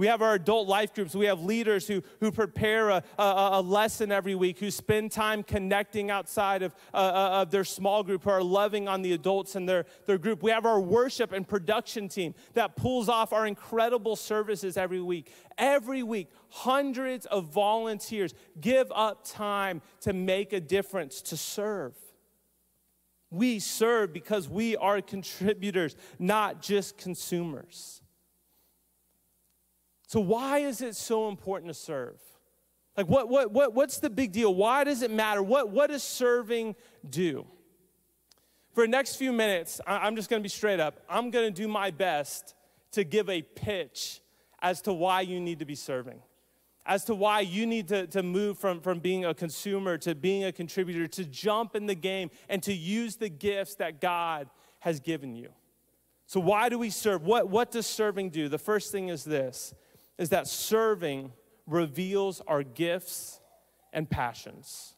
We 0.00 0.06
have 0.06 0.22
our 0.22 0.32
adult 0.32 0.66
life 0.66 0.94
groups. 0.94 1.14
We 1.14 1.26
have 1.26 1.42
leaders 1.42 1.86
who, 1.86 2.02
who 2.20 2.32
prepare 2.32 2.88
a, 2.88 3.04
a, 3.18 3.50
a 3.52 3.60
lesson 3.60 4.10
every 4.10 4.34
week, 4.34 4.58
who 4.58 4.70
spend 4.70 5.12
time 5.12 5.42
connecting 5.42 6.10
outside 6.10 6.62
of, 6.62 6.74
uh, 6.94 6.96
uh, 6.96 7.42
of 7.42 7.50
their 7.50 7.64
small 7.64 8.02
group, 8.02 8.24
who 8.24 8.30
are 8.30 8.42
loving 8.42 8.88
on 8.88 9.02
the 9.02 9.12
adults 9.12 9.56
in 9.56 9.66
their, 9.66 9.84
their 10.06 10.16
group. 10.16 10.42
We 10.42 10.52
have 10.52 10.64
our 10.64 10.80
worship 10.80 11.32
and 11.32 11.46
production 11.46 12.08
team 12.08 12.34
that 12.54 12.76
pulls 12.76 13.10
off 13.10 13.34
our 13.34 13.46
incredible 13.46 14.16
services 14.16 14.78
every 14.78 15.02
week. 15.02 15.30
Every 15.58 16.02
week, 16.02 16.30
hundreds 16.48 17.26
of 17.26 17.52
volunteers 17.52 18.32
give 18.58 18.90
up 18.94 19.26
time 19.26 19.82
to 20.00 20.14
make 20.14 20.54
a 20.54 20.60
difference, 20.60 21.20
to 21.20 21.36
serve. 21.36 21.92
We 23.30 23.58
serve 23.58 24.14
because 24.14 24.48
we 24.48 24.78
are 24.78 25.02
contributors, 25.02 25.94
not 26.18 26.62
just 26.62 26.96
consumers. 26.96 28.00
So, 30.10 30.18
why 30.18 30.58
is 30.58 30.82
it 30.82 30.96
so 30.96 31.28
important 31.28 31.68
to 31.68 31.74
serve? 31.74 32.18
Like, 32.96 33.06
what, 33.06 33.28
what, 33.28 33.52
what, 33.52 33.74
what's 33.74 33.98
the 33.98 34.10
big 34.10 34.32
deal? 34.32 34.52
Why 34.52 34.82
does 34.82 35.02
it 35.02 35.10
matter? 35.12 35.40
What, 35.40 35.70
what 35.70 35.88
does 35.88 36.02
serving 36.02 36.74
do? 37.08 37.46
For 38.74 38.82
the 38.82 38.88
next 38.88 39.14
few 39.14 39.32
minutes, 39.32 39.80
I'm 39.86 40.16
just 40.16 40.28
gonna 40.28 40.42
be 40.42 40.48
straight 40.48 40.80
up. 40.80 40.98
I'm 41.08 41.30
gonna 41.30 41.52
do 41.52 41.68
my 41.68 41.92
best 41.92 42.56
to 42.90 43.04
give 43.04 43.30
a 43.30 43.42
pitch 43.42 44.20
as 44.60 44.82
to 44.82 44.92
why 44.92 45.20
you 45.20 45.38
need 45.38 45.60
to 45.60 45.64
be 45.64 45.76
serving, 45.76 46.20
as 46.84 47.04
to 47.04 47.14
why 47.14 47.38
you 47.38 47.64
need 47.64 47.86
to, 47.86 48.08
to 48.08 48.24
move 48.24 48.58
from, 48.58 48.80
from 48.80 48.98
being 48.98 49.24
a 49.24 49.32
consumer 49.32 49.96
to 49.98 50.16
being 50.16 50.42
a 50.42 50.50
contributor, 50.50 51.06
to 51.06 51.24
jump 51.24 51.76
in 51.76 51.86
the 51.86 51.94
game 51.94 52.32
and 52.48 52.64
to 52.64 52.74
use 52.74 53.14
the 53.14 53.28
gifts 53.28 53.76
that 53.76 54.00
God 54.00 54.50
has 54.80 54.98
given 54.98 55.36
you. 55.36 55.50
So, 56.26 56.40
why 56.40 56.68
do 56.68 56.80
we 56.80 56.90
serve? 56.90 57.22
What, 57.22 57.48
what 57.48 57.70
does 57.70 57.86
serving 57.86 58.30
do? 58.30 58.48
The 58.48 58.58
first 58.58 58.90
thing 58.90 59.08
is 59.08 59.22
this 59.22 59.72
is 60.20 60.28
that 60.28 60.46
serving 60.46 61.32
reveals 61.66 62.42
our 62.46 62.62
gifts 62.62 63.40
and 63.90 64.08
passions. 64.08 64.94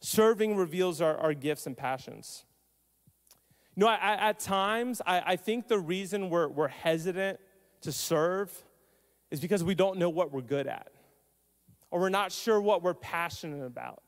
Serving 0.00 0.56
reveals 0.56 1.00
our, 1.00 1.16
our 1.18 1.34
gifts 1.34 1.66
and 1.66 1.76
passions. 1.76 2.44
You 3.74 3.80
know, 3.80 3.88
I, 3.88 4.14
at 4.14 4.38
times, 4.38 5.02
I, 5.04 5.20
I 5.32 5.36
think 5.36 5.66
the 5.66 5.80
reason 5.80 6.30
we're, 6.30 6.46
we're 6.46 6.68
hesitant 6.68 7.40
to 7.80 7.90
serve 7.90 8.64
is 9.32 9.40
because 9.40 9.64
we 9.64 9.74
don't 9.74 9.98
know 9.98 10.10
what 10.10 10.32
we're 10.32 10.42
good 10.42 10.68
at, 10.68 10.92
or 11.90 12.00
we're 12.00 12.08
not 12.08 12.30
sure 12.30 12.60
what 12.60 12.84
we're 12.84 12.94
passionate 12.94 13.66
about. 13.66 14.00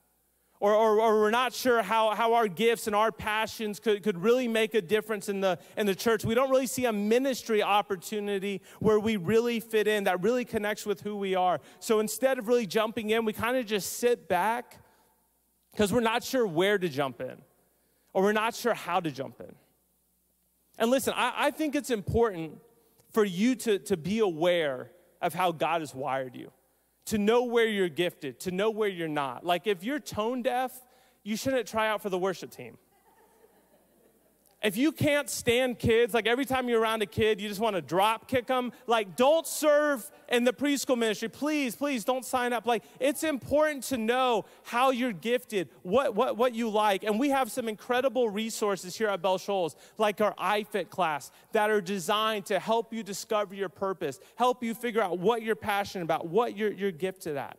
Or, 0.61 0.75
or, 0.75 1.01
or, 1.01 1.21
we're 1.21 1.31
not 1.31 1.53
sure 1.53 1.83
how, 1.83 2.17
how 2.17 2.35
our 2.35 2.49
gifts 2.49 2.89
and 2.89 2.97
our 2.97 3.13
passions 3.13 3.79
could, 3.79 4.03
could 4.03 4.21
really 4.21 4.49
make 4.49 4.75
a 4.75 4.83
difference 4.83 5.29
in 5.29 5.41
the, 5.41 5.57
in 5.77 5.87
the 5.87 5.95
church. 5.95 6.25
We 6.25 6.35
don't 6.35 6.51
really 6.51 6.67
see 6.67 6.85
a 6.87 6.93
ministry 6.93 7.63
opportunity 7.63 8.63
where 8.81 8.99
we 8.99 9.17
really 9.17 9.61
fit 9.61 9.87
in, 9.87 10.03
that 10.05 10.21
really 10.21 10.45
connects 10.45 10.85
with 10.85 11.03
who 11.03 11.17
we 11.17 11.37
are. 11.37 11.61
So 11.79 12.01
instead 12.01 12.41
of 12.41 12.49
really 12.49 12.67
jumping 12.67 13.11
in, 13.11 13.25
we 13.25 13.33
kind 13.33 13.57
of 13.57 13.67
just 13.67 13.99
sit 13.99 14.29
back 14.29 14.79
because 15.71 15.93
we're 15.93 16.01
not 16.01 16.25
sure 16.25 16.45
where 16.45 16.77
to 16.77 16.89
jump 16.89 17.21
in 17.21 17.37
or 18.13 18.23
we're 18.25 18.33
not 18.33 18.53
sure 18.53 18.75
how 18.75 18.99
to 18.99 19.13
jump 19.13 19.41
in. 19.41 19.55
And 20.77 20.91
listen, 20.91 21.15
I, 21.17 21.35
I 21.37 21.51
think 21.53 21.77
it's 21.77 21.91
important 21.91 22.59
for 23.13 23.25
you 23.25 23.55
to, 23.55 23.79
to 23.79 23.97
be 23.97 24.19
aware 24.19 24.91
of 25.21 25.35
how 25.35 25.53
God 25.53 25.83
has 25.83 25.95
wired 25.95 26.35
you, 26.35 26.51
to 27.09 27.19
know 27.19 27.45
where 27.45 27.67
you're 27.67 27.89
gifted, 27.89 28.39
to 28.41 28.51
know 28.51 28.71
where 28.71 28.89
you're 28.89 29.09
not. 29.09 29.45
Like 29.45 29.67
if 29.67 29.83
you're 29.83 29.99
tone 29.99 30.43
deaf, 30.43 30.73
you 31.23 31.37
shouldn't 31.37 31.67
try 31.67 31.89
out 31.89 32.03
for 32.03 32.11
the 32.11 32.19
worship 32.19 32.51
team. 32.51 32.77
If 34.61 34.77
you 34.77 34.91
can't 34.91 35.31
stand 35.31 35.79
kids, 35.79 36.13
like 36.13 36.27
every 36.27 36.45
time 36.45 36.69
you're 36.69 36.81
around 36.81 37.01
a 37.01 37.07
kid, 37.07 37.41
you 37.41 37.49
just 37.49 37.61
want 37.61 37.77
to 37.77 37.83
drop 37.83 38.27
kick 38.27 38.49
them, 38.49 38.73
like 38.89 39.15
don't 39.15 39.47
serve 39.47 40.11
in 40.29 40.43
the 40.43 40.53
preschool 40.53 40.99
ministry. 40.99 41.29
Please, 41.29 41.77
please 41.77 42.05
don't 42.05 42.25
sign 42.25 42.53
up. 42.53 42.67
Like 42.67 42.83
it's 42.99 43.23
important 43.23 43.85
to 43.85 43.97
know 43.97 44.47
how 44.65 44.91
you're 44.91 45.13
gifted, 45.13 45.69
what, 45.83 46.17
what, 46.17 46.37
what 46.37 46.57
you 46.57 46.69
like. 46.71 47.05
And 47.05 47.21
we 47.21 47.29
have 47.29 47.53
some 47.53 47.69
incredible 47.69 48.29
resources 48.29 48.97
here 48.97 49.07
at 49.07 49.23
Bell 49.23 49.39
Shoals, 49.39 49.77
like 49.97 50.21
our 50.21 50.35
iFit 50.35 50.91
class, 50.91 51.31
that 51.53 51.71
are 51.71 51.81
designed 51.81 52.47
to 52.47 52.59
help 52.59 52.93
you 52.93 53.05
discover 53.05 53.55
your 53.55 53.69
purpose, 53.69 54.19
help 54.35 54.65
you 54.65 54.75
figure 54.75 55.01
out 55.01 55.21
what 55.21 55.43
you're 55.43 55.55
passionate 55.55 56.03
about, 56.03 56.27
what 56.27 56.57
you're, 56.57 56.73
you're 56.73 56.91
gifted 56.91 57.37
at. 57.37 57.59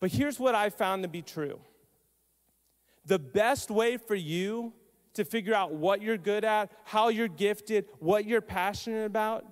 But 0.00 0.12
here's 0.12 0.38
what 0.38 0.54
I 0.54 0.68
found 0.68 1.02
to 1.04 1.08
be 1.08 1.22
true 1.22 1.60
the 3.06 3.18
best 3.18 3.70
way 3.70 3.96
for 3.96 4.16
you 4.16 4.74
to 5.16 5.24
figure 5.24 5.54
out 5.54 5.74
what 5.74 6.00
you're 6.00 6.16
good 6.16 6.44
at, 6.44 6.70
how 6.84 7.08
you're 7.08 7.28
gifted, 7.28 7.86
what 7.98 8.24
you're 8.24 8.40
passionate 8.40 9.04
about, 9.04 9.44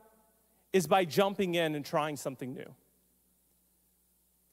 is 0.73 0.87
by 0.87 1.05
jumping 1.05 1.55
in 1.55 1.75
and 1.75 1.85
trying 1.85 2.17
something 2.17 2.55
new. 2.55 2.75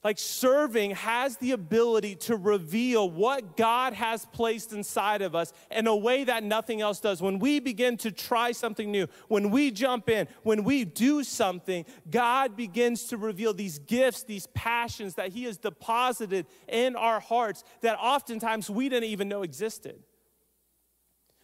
Like 0.04 0.18
serving 0.18 0.92
has 0.92 1.36
the 1.36 1.52
ability 1.52 2.16
to 2.16 2.36
reveal 2.36 3.08
what 3.08 3.56
God 3.56 3.92
has 3.92 4.24
placed 4.26 4.72
inside 4.72 5.22
of 5.22 5.36
us 5.36 5.52
in 5.70 5.86
a 5.86 5.94
way 5.94 6.24
that 6.24 6.42
nothing 6.42 6.80
else 6.80 6.98
does. 6.98 7.22
When 7.22 7.38
we 7.38 7.60
begin 7.60 7.96
to 7.98 8.10
try 8.10 8.50
something 8.50 8.90
new, 8.90 9.06
when 9.28 9.52
we 9.52 9.70
jump 9.70 10.08
in, 10.08 10.26
when 10.42 10.64
we 10.64 10.84
do 10.84 11.22
something, 11.22 11.84
God 12.10 12.56
begins 12.56 13.04
to 13.04 13.16
reveal 13.16 13.54
these 13.54 13.78
gifts, 13.78 14.24
these 14.24 14.48
passions 14.48 15.14
that 15.14 15.32
He 15.32 15.44
has 15.44 15.56
deposited 15.56 16.46
in 16.66 16.96
our 16.96 17.20
hearts 17.20 17.62
that 17.82 17.96
oftentimes 18.00 18.68
we 18.68 18.88
didn't 18.88 19.08
even 19.08 19.28
know 19.28 19.42
existed. 19.42 20.02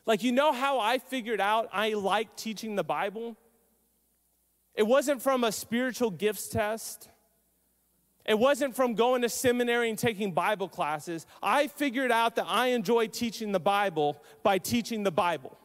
Like, 0.09 0.23
you 0.23 0.33
know 0.33 0.55
how 0.55 0.81
I 0.81 0.97
figured 0.97 1.39
out 1.39 1.69
I 1.71 1.93
like 1.93 2.35
teaching 2.35 2.77
the 2.77 2.83
Bible? 2.83 3.37
It 4.75 4.87
wasn't 4.87 5.21
from 5.21 5.45
a 5.45 5.53
spiritual 5.53 6.11
gifts 6.11 6.49
test. 6.49 7.11
It 8.25 8.39
wasn't 8.39 8.75
from 8.75 8.95
going 8.95 9.21
to 9.21 9.29
seminary 9.29 9.91
and 9.91 9.99
taking 9.99 10.33
Bible 10.33 10.67
classes. 10.67 11.27
I 11.43 11.67
figured 11.67 12.11
out 12.11 12.37
that 12.37 12.47
I 12.49 12.69
enjoy 12.69 13.09
teaching 13.09 13.53
the 13.53 13.61
Bible 13.61 14.17
by 14.43 14.57
teaching 14.57 15.03
the 15.03 15.11
Bible. 15.11 15.59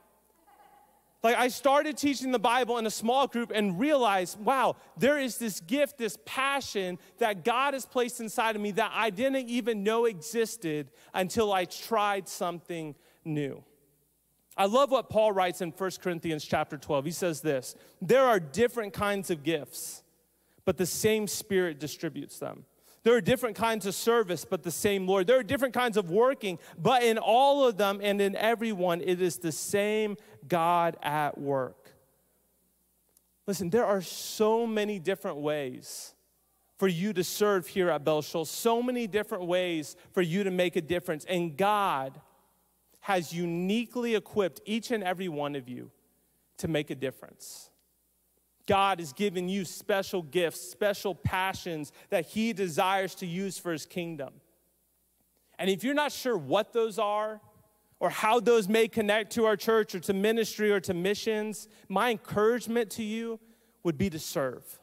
Like, 1.24 1.38
I 1.38 1.48
started 1.48 1.96
teaching 1.96 2.34
the 2.34 2.40
Bible 2.40 2.78
in 2.80 2.86
a 2.86 2.92
small 2.92 3.28
group 3.28 3.50
and 3.56 3.80
realized, 3.80 4.38
wow, 4.42 4.76
there 4.98 5.20
is 5.20 5.38
this 5.38 5.62
gift, 5.62 5.98
this 5.98 6.18
passion 6.26 7.00
that 7.20 7.46
God 7.46 7.76
has 7.76 7.86
placed 7.86 8.20
inside 8.20 8.58
of 8.58 8.62
me 8.62 8.72
that 8.72 8.92
I 8.94 9.10
didn't 9.10 9.48
even 9.48 9.84
know 9.84 10.04
existed 10.04 10.92
until 11.14 11.54
I 11.54 11.64
tried 11.64 12.28
something 12.28 12.94
new. 13.24 13.64
I 14.56 14.66
love 14.66 14.92
what 14.92 15.10
Paul 15.10 15.32
writes 15.32 15.62
in 15.62 15.72
1 15.72 15.92
Corinthians 16.02 16.46
chapter 16.46 16.78
12. 16.78 17.06
He 17.06 17.12
says 17.12 17.42
this 17.42 17.76
There 18.02 18.24
are 18.24 18.40
different 18.40 18.94
kinds 18.94 19.30
of 19.30 19.44
gifts, 19.44 20.04
but 20.66 20.78
the 20.78 20.86
same 20.86 21.28
Spirit 21.28 21.80
distributes 21.80 22.40
them. 22.40 22.66
There 23.04 23.16
are 23.16 23.22
different 23.22 23.58
kinds 23.58 23.86
of 23.86 23.96
service, 23.96 24.46
but 24.46 24.64
the 24.64 24.72
same 24.72 25.08
Lord. 25.08 25.28
There 25.28 25.38
are 25.38 25.44
different 25.44 25.74
kinds 25.74 25.98
of 25.98 26.10
working, 26.10 26.58
but 26.78 27.04
in 27.04 27.18
all 27.18 27.68
of 27.68 27.78
them 27.78 28.00
and 28.02 28.22
in 28.22 28.36
everyone, 28.36 29.02
it 29.02 29.22
is 29.22 29.38
the 29.38 29.52
same 29.52 30.16
God 30.48 30.96
at 31.04 31.38
work. 31.38 31.92
Listen, 33.46 33.70
there 33.70 33.86
are 33.86 34.02
so 34.02 34.66
many 34.66 35.00
different 35.00 35.38
ways 35.38 36.14
for 36.78 36.88
you 36.88 37.12
to 37.14 37.26
serve 37.26 37.68
here 37.68 37.90
at 37.90 38.06
Bell 38.06 38.22
Shoals, 38.22 38.50
so 38.50 38.82
many 38.82 39.06
different 39.06 39.46
ways 39.46 39.98
for 40.14 40.22
you 40.22 40.46
to 40.46 40.52
make 40.52 40.78
a 40.78 40.82
difference. 40.82 41.26
And 41.26 41.58
God, 41.58 42.20
has 43.04 43.34
uniquely 43.34 44.16
equipped 44.16 44.62
each 44.66 44.90
and 44.90 45.04
every 45.04 45.28
one 45.28 45.56
of 45.56 45.68
you 45.68 45.92
to 46.58 46.70
make 46.70 46.90
a 46.90 46.96
difference. 46.96 47.70
God 48.66 49.00
has 49.00 49.12
given 49.12 49.50
you 49.50 49.66
special 49.66 50.22
gifts, 50.22 50.62
special 50.62 51.14
passions 51.14 51.92
that 52.12 52.28
He 52.28 52.54
desires 52.54 53.14
to 53.16 53.26
use 53.26 53.58
for 53.58 53.74
His 53.74 53.86
kingdom. 53.86 54.36
And 55.60 55.70
if 55.70 55.84
you're 55.84 55.94
not 55.94 56.14
sure 56.14 56.38
what 56.38 56.72
those 56.72 56.98
are, 56.98 57.42
or 58.00 58.10
how 58.10 58.40
those 58.40 58.70
may 58.70 58.88
connect 58.88 59.34
to 59.34 59.46
our 59.46 59.58
church 59.58 59.96
or 59.96 60.00
to 60.00 60.14
ministry 60.14 60.72
or 60.72 60.80
to 60.80 60.94
missions, 60.94 61.68
my 61.90 62.12
encouragement 62.12 62.90
to 62.92 63.04
you 63.04 63.38
would 63.84 63.98
be 63.98 64.10
to 64.10 64.20
serve 64.20 64.80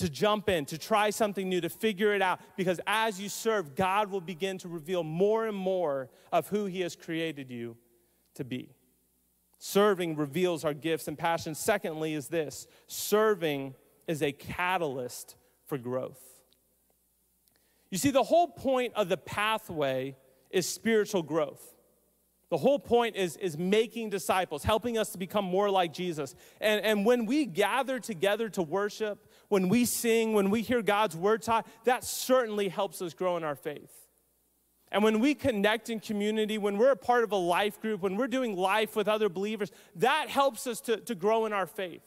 to 0.00 0.08
jump 0.08 0.48
in, 0.48 0.64
to 0.66 0.76
try 0.76 1.10
something 1.10 1.48
new, 1.48 1.60
to 1.60 1.68
figure 1.68 2.14
it 2.14 2.20
out. 2.20 2.40
Because 2.56 2.80
as 2.86 3.20
you 3.20 3.28
serve, 3.28 3.74
God 3.74 4.10
will 4.10 4.20
begin 4.20 4.58
to 4.58 4.68
reveal 4.68 5.02
more 5.02 5.46
and 5.46 5.56
more 5.56 6.10
of 6.32 6.48
who 6.48 6.66
He 6.66 6.80
has 6.80 6.96
created 6.96 7.50
you 7.50 7.76
to 8.34 8.44
be. 8.44 8.74
Serving 9.58 10.16
reveals 10.16 10.64
our 10.64 10.74
gifts 10.74 11.06
and 11.06 11.18
passions. 11.18 11.58
Secondly, 11.58 12.14
is 12.14 12.28
this 12.28 12.66
serving 12.86 13.74
is 14.06 14.22
a 14.22 14.32
catalyst 14.32 15.36
for 15.66 15.78
growth. 15.78 16.20
You 17.90 17.98
see, 17.98 18.10
the 18.10 18.22
whole 18.22 18.48
point 18.48 18.94
of 18.94 19.08
the 19.08 19.16
pathway 19.16 20.16
is 20.50 20.66
spiritual 20.68 21.22
growth. 21.22 21.62
The 22.50 22.56
whole 22.56 22.80
point 22.80 23.14
is, 23.14 23.36
is 23.36 23.56
making 23.56 24.10
disciples, 24.10 24.64
helping 24.64 24.98
us 24.98 25.10
to 25.10 25.18
become 25.18 25.44
more 25.44 25.70
like 25.70 25.92
Jesus. 25.92 26.34
And, 26.60 26.84
and 26.84 27.06
when 27.06 27.24
we 27.24 27.46
gather 27.46 28.00
together 28.00 28.48
to 28.50 28.62
worship, 28.62 29.29
when 29.50 29.68
we 29.68 29.84
sing, 29.84 30.32
when 30.32 30.48
we 30.48 30.62
hear 30.62 30.80
God's 30.80 31.16
word 31.16 31.42
taught, 31.42 31.66
that 31.84 32.04
certainly 32.04 32.68
helps 32.68 33.02
us 33.02 33.12
grow 33.12 33.36
in 33.36 33.42
our 33.42 33.56
faith. 33.56 34.06
And 34.92 35.02
when 35.02 35.18
we 35.18 35.34
connect 35.34 35.90
in 35.90 35.98
community, 35.98 36.56
when 36.56 36.78
we're 36.78 36.92
a 36.92 36.96
part 36.96 37.24
of 37.24 37.32
a 37.32 37.36
life 37.36 37.80
group, 37.80 38.00
when 38.00 38.16
we're 38.16 38.28
doing 38.28 38.56
life 38.56 38.94
with 38.94 39.08
other 39.08 39.28
believers, 39.28 39.72
that 39.96 40.28
helps 40.28 40.68
us 40.68 40.80
to, 40.82 40.98
to 40.98 41.16
grow 41.16 41.46
in 41.46 41.52
our 41.52 41.66
faith. 41.66 42.02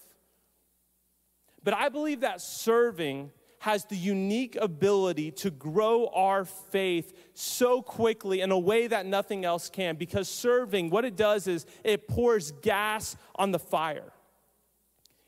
But 1.64 1.74
I 1.74 1.90
believe 1.90 2.22
that 2.22 2.42
serving 2.42 3.32
has 3.60 3.86
the 3.86 3.98
unique 3.98 4.56
ability 4.56 5.32
to 5.32 5.52
grow 5.52 6.08
our 6.14 6.46
faith 6.46 7.14
so 7.34 7.82
quickly 7.82 8.40
in 8.40 8.52
a 8.52 8.60
way 8.60 8.88
that 8.88 9.06
nothing 9.06 9.44
else 9.44 9.70
can 9.70 9.98
because 9.98 10.30
serving, 10.30 10.90
what 10.90 11.04
it 11.04 11.18
does 11.18 11.48
is 11.48 11.66
it 11.84 12.08
pours 12.08 12.54
gas 12.62 13.18
on 13.36 13.52
the 13.52 13.60
fire. 13.60 14.14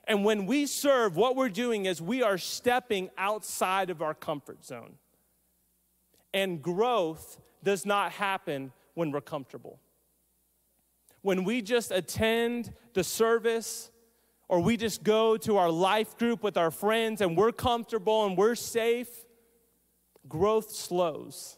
And 0.08 0.24
when 0.24 0.46
we 0.46 0.66
serve, 0.66 1.16
what 1.16 1.36
we're 1.36 1.50
doing 1.50 1.86
is 1.86 2.02
we 2.02 2.22
are 2.22 2.38
stepping 2.38 3.10
outside 3.18 3.90
of 3.90 4.02
our 4.02 4.14
comfort 4.14 4.64
zone. 4.64 4.96
And 6.34 6.62
growth 6.62 7.40
does 7.64 7.86
not 7.86 8.12
happen 8.12 8.72
when 8.94 9.12
we're 9.12 9.22
comfortable. 9.22 9.80
When 11.22 11.44
we 11.44 11.62
just 11.62 11.92
attend 11.92 12.74
the 12.94 13.04
service, 13.04 13.90
or 14.48 14.60
we 14.60 14.78
just 14.78 15.04
go 15.04 15.38
to 15.38 15.58
our 15.58 15.72
life 15.72 16.18
group 16.18 16.44
with 16.44 16.58
our 16.58 16.72
friends 16.72 17.22
and 17.22 17.36
we're 17.36 17.52
comfortable 17.52 18.26
and 18.26 18.38
we're 18.38 18.56
safe, 18.56 19.26
growth 20.28 20.70
slows. 20.70 21.58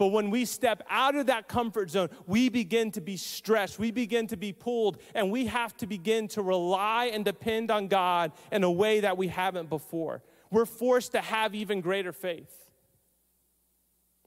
But 0.00 0.12
when 0.12 0.30
we 0.30 0.46
step 0.46 0.82
out 0.88 1.14
of 1.14 1.26
that 1.26 1.46
comfort 1.46 1.90
zone, 1.90 2.08
we 2.26 2.48
begin 2.48 2.90
to 2.92 3.02
be 3.02 3.18
stretched, 3.18 3.78
we 3.78 3.90
begin 3.90 4.26
to 4.28 4.36
be 4.38 4.50
pulled, 4.50 4.96
and 5.14 5.30
we 5.30 5.44
have 5.44 5.76
to 5.76 5.86
begin 5.86 6.26
to 6.28 6.40
rely 6.40 7.10
and 7.12 7.22
depend 7.22 7.70
on 7.70 7.86
God 7.86 8.32
in 8.50 8.64
a 8.64 8.70
way 8.70 9.00
that 9.00 9.18
we 9.18 9.28
haven't 9.28 9.68
before. 9.68 10.22
We're 10.50 10.64
forced 10.64 11.12
to 11.12 11.20
have 11.20 11.54
even 11.54 11.82
greater 11.82 12.14
faith. 12.14 12.50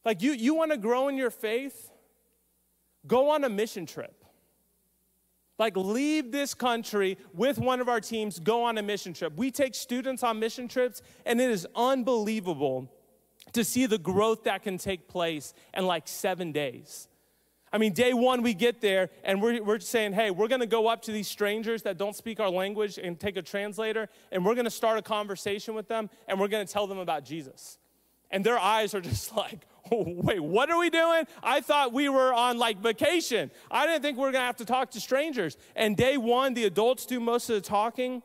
Like, 0.05 0.21
you, 0.21 0.33
you 0.33 0.53
want 0.53 0.69
to 0.69 0.77
grow 0.77 1.07
in 1.07 1.17
your 1.17 1.31
faith? 1.31 1.89
Go 3.07 3.31
on 3.31 3.43
a 3.43 3.49
mission 3.49 3.87
trip. 3.87 4.23
Like, 5.57 5.75
leave 5.75 6.31
this 6.31 6.53
country 6.53 7.17
with 7.33 7.57
one 7.57 7.81
of 7.81 7.89
our 7.89 7.99
teams, 7.99 8.37
go 8.37 8.63
on 8.63 8.77
a 8.77 8.83
mission 8.83 9.13
trip. 9.13 9.35
We 9.35 9.49
take 9.49 9.73
students 9.73 10.21
on 10.21 10.39
mission 10.39 10.67
trips, 10.67 11.01
and 11.25 11.41
it 11.41 11.49
is 11.49 11.65
unbelievable 11.75 12.91
to 13.53 13.63
see 13.63 13.85
the 13.85 13.97
growth 13.97 14.43
that 14.43 14.63
can 14.63 14.77
take 14.77 15.07
place 15.07 15.53
in 15.73 15.85
like 15.85 16.07
seven 16.07 16.51
days. 16.51 17.07
I 17.73 17.79
mean, 17.79 17.93
day 17.93 18.13
one, 18.13 18.43
we 18.43 18.53
get 18.53 18.81
there 18.81 19.09
and 19.23 19.41
we're, 19.41 19.63
we're 19.63 19.79
saying, 19.79 20.13
hey, 20.13 20.29
we're 20.29 20.47
gonna 20.47 20.67
go 20.67 20.87
up 20.87 21.01
to 21.03 21.11
these 21.11 21.27
strangers 21.27 21.81
that 21.83 21.97
don't 21.97 22.15
speak 22.15 22.39
our 22.39 22.49
language 22.49 22.99
and 22.99 23.19
take 23.19 23.35
a 23.35 23.41
translator, 23.41 24.09
and 24.31 24.45
we're 24.45 24.53
gonna 24.53 24.69
start 24.69 24.99
a 24.99 25.01
conversation 25.01 25.73
with 25.73 25.87
them, 25.87 26.09
and 26.27 26.39
we're 26.39 26.47
gonna 26.47 26.65
tell 26.65 26.85
them 26.85 26.99
about 26.99 27.25
Jesus. 27.25 27.79
And 28.29 28.45
their 28.45 28.59
eyes 28.59 28.93
are 28.93 29.01
just 29.01 29.35
like, 29.35 29.65
wait, 29.91 30.39
what 30.39 30.69
are 30.69 30.77
we 30.77 30.91
doing? 30.91 31.25
I 31.41 31.61
thought 31.61 31.93
we 31.93 32.09
were 32.09 32.31
on 32.31 32.59
like 32.59 32.77
vacation. 32.77 33.49
I 33.71 33.87
didn't 33.87 34.03
think 34.03 34.17
we 34.17 34.23
were 34.23 34.31
gonna 34.31 34.45
have 34.45 34.57
to 34.57 34.65
talk 34.65 34.91
to 34.91 35.01
strangers. 35.01 35.57
And 35.75 35.97
day 35.97 36.17
one, 36.17 36.53
the 36.53 36.65
adults 36.65 37.07
do 37.07 37.19
most 37.19 37.49
of 37.49 37.55
the 37.55 37.61
talking. 37.61 38.21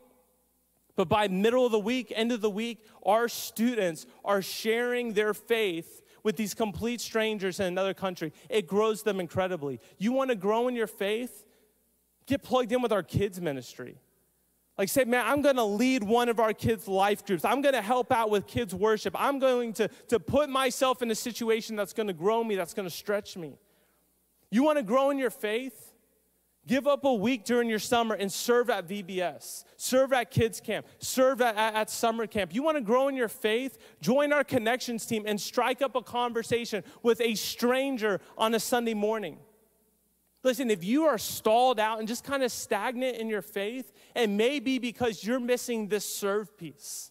But 0.99 1.07
by 1.07 1.29
middle 1.29 1.65
of 1.65 1.71
the 1.71 1.79
week, 1.79 2.11
end 2.13 2.33
of 2.33 2.41
the 2.41 2.49
week, 2.49 2.85
our 3.05 3.29
students 3.29 4.05
are 4.25 4.41
sharing 4.41 5.13
their 5.13 5.33
faith 5.33 6.01
with 6.23 6.35
these 6.35 6.53
complete 6.53 6.99
strangers 6.99 7.61
in 7.61 7.67
another 7.67 7.93
country, 7.93 8.33
it 8.49 8.67
grows 8.67 9.03
them 9.03 9.21
incredibly. 9.21 9.79
You 9.97 10.11
want 10.11 10.29
to 10.29 10.35
grow 10.35 10.67
in 10.67 10.75
your 10.75 10.87
faith? 10.87 11.45
Get 12.25 12.43
plugged 12.43 12.73
in 12.73 12.81
with 12.81 12.91
our 12.91 13.01
kids' 13.01 13.39
ministry. 13.39 13.95
Like, 14.77 14.89
say, 14.89 15.05
man, 15.05 15.23
I'm 15.25 15.41
gonna 15.41 15.63
lead 15.63 16.03
one 16.03 16.27
of 16.27 16.37
our 16.37 16.51
kids' 16.51 16.85
life 16.85 17.25
groups. 17.25 17.45
I'm 17.45 17.61
gonna 17.61 17.81
help 17.81 18.11
out 18.11 18.29
with 18.29 18.45
kids' 18.45 18.75
worship. 18.75 19.15
I'm 19.17 19.39
going 19.39 19.71
to, 19.75 19.87
to 20.09 20.19
put 20.19 20.49
myself 20.49 21.01
in 21.01 21.09
a 21.11 21.15
situation 21.15 21.77
that's 21.77 21.93
gonna 21.93 22.11
grow 22.11 22.43
me, 22.43 22.57
that's 22.57 22.73
gonna 22.73 22.89
stretch 22.89 23.37
me. 23.37 23.57
You 24.51 24.63
wanna 24.63 24.83
grow 24.83 25.11
in 25.11 25.17
your 25.17 25.29
faith? 25.29 25.88
Give 26.69 26.85
up 26.85 27.03
a 27.03 27.11
week 27.11 27.45
during 27.45 27.67
your 27.67 27.79
summer 27.79 28.13
and 28.13 28.31
serve 28.31 28.69
at 28.69 28.87
VBS, 28.87 29.63
serve 29.75 30.13
at 30.13 30.29
kids 30.29 30.61
camp, 30.61 30.85
serve 30.99 31.41
at, 31.41 31.55
at, 31.55 31.73
at, 31.73 31.89
summer 31.89 32.27
camp. 32.27 32.53
You 32.53 32.61
want 32.61 32.77
to 32.77 32.81
grow 32.81 33.07
in 33.07 33.15
your 33.15 33.27
faith? 33.27 33.79
Join 34.01 34.31
our 34.31 34.43
connections 34.43 35.03
team 35.07 35.23
and 35.25 35.41
strike 35.41 35.81
up 35.81 35.95
a 35.95 36.03
conversation 36.03 36.83
with 37.01 37.21
a 37.21 37.33
stranger 37.33 38.21
on 38.37 38.53
a 38.53 38.59
Sunday 38.59 38.93
morning. 38.93 39.39
Listen, 40.43 40.69
if 40.69 40.83
you 40.83 41.05
are 41.05 41.17
stalled 41.17 41.79
out 41.79 41.97
and 41.97 42.07
just 42.07 42.23
kind 42.23 42.43
of 42.43 42.51
stagnant 42.51 43.17
in 43.17 43.29
your 43.29 43.41
faith, 43.41 43.91
it 44.15 44.29
may 44.29 44.59
be 44.59 44.77
because 44.77 45.23
you're 45.23 45.39
missing 45.39 45.87
this 45.87 46.05
serve 46.05 46.55
piece. 46.55 47.09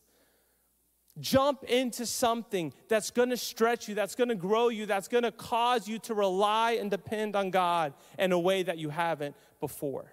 Jump 1.20 1.64
into 1.64 2.06
something 2.06 2.72
that's 2.88 3.10
gonna 3.10 3.36
stretch 3.36 3.88
you, 3.88 3.94
that's 3.94 4.14
gonna 4.14 4.34
grow 4.34 4.68
you, 4.68 4.86
that's 4.86 5.08
gonna 5.08 5.32
cause 5.32 5.88
you 5.88 5.98
to 6.00 6.14
rely 6.14 6.72
and 6.72 6.90
depend 6.90 7.34
on 7.34 7.50
God 7.50 7.94
in 8.18 8.32
a 8.32 8.38
way 8.38 8.62
that 8.62 8.78
you 8.78 8.90
haven't 8.90 9.34
before. 9.60 10.12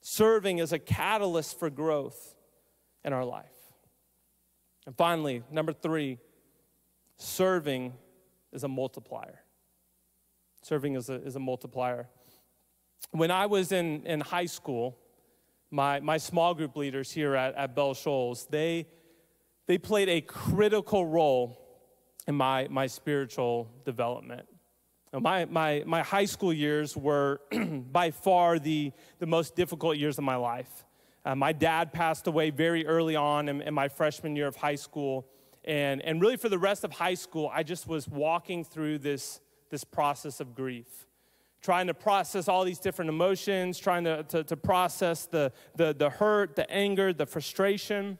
Serving 0.00 0.58
is 0.58 0.72
a 0.72 0.78
catalyst 0.78 1.58
for 1.58 1.70
growth 1.70 2.34
in 3.04 3.12
our 3.12 3.24
life. 3.24 3.46
And 4.86 4.96
finally, 4.96 5.42
number 5.50 5.72
three, 5.72 6.18
serving 7.16 7.92
is 8.52 8.64
a 8.64 8.68
multiplier. 8.68 9.40
Serving 10.62 10.94
is 10.94 11.08
a, 11.08 11.14
is 11.14 11.36
a 11.36 11.40
multiplier. 11.40 12.08
When 13.10 13.30
I 13.30 13.46
was 13.46 13.72
in, 13.72 14.06
in 14.06 14.20
high 14.20 14.46
school, 14.46 14.98
my, 15.70 16.00
my 16.00 16.18
small 16.18 16.54
group 16.54 16.76
leaders 16.76 17.10
here 17.10 17.34
at, 17.34 17.54
at 17.54 17.74
Bell 17.74 17.94
Shoals, 17.94 18.46
they 18.46 18.86
they 19.72 19.78
played 19.78 20.10
a 20.10 20.20
critical 20.20 21.06
role 21.06 21.58
in 22.26 22.34
my, 22.34 22.68
my 22.68 22.86
spiritual 22.86 23.70
development. 23.86 24.46
Now, 25.14 25.20
my, 25.20 25.46
my, 25.46 25.82
my 25.86 26.02
high 26.02 26.26
school 26.26 26.52
years 26.52 26.94
were 26.94 27.40
by 27.90 28.10
far 28.10 28.58
the, 28.58 28.92
the 29.18 29.24
most 29.24 29.56
difficult 29.56 29.96
years 29.96 30.18
of 30.18 30.24
my 30.24 30.36
life. 30.36 30.84
Uh, 31.24 31.34
my 31.36 31.52
dad 31.52 31.90
passed 31.90 32.26
away 32.26 32.50
very 32.50 32.86
early 32.86 33.16
on 33.16 33.48
in, 33.48 33.62
in 33.62 33.72
my 33.72 33.88
freshman 33.88 34.36
year 34.36 34.46
of 34.46 34.56
high 34.56 34.74
school. 34.74 35.26
And, 35.64 36.02
and 36.02 36.20
really, 36.20 36.36
for 36.36 36.50
the 36.50 36.58
rest 36.58 36.84
of 36.84 36.92
high 36.92 37.14
school, 37.14 37.50
I 37.50 37.62
just 37.62 37.86
was 37.86 38.06
walking 38.06 38.64
through 38.64 38.98
this, 38.98 39.40
this 39.70 39.84
process 39.84 40.38
of 40.38 40.54
grief 40.54 41.06
trying 41.62 41.86
to 41.86 41.94
process 41.94 42.48
all 42.48 42.64
these 42.64 42.80
different 42.80 43.08
emotions, 43.08 43.78
trying 43.78 44.02
to, 44.02 44.24
to, 44.24 44.42
to, 44.42 44.56
process 44.56 45.26
the, 45.26 45.52
the, 45.76 45.94
the 45.94 46.10
hurt, 46.10 46.56
the 46.56 46.68
anger, 46.68 47.12
the 47.12 47.24
frustration. 47.24 48.18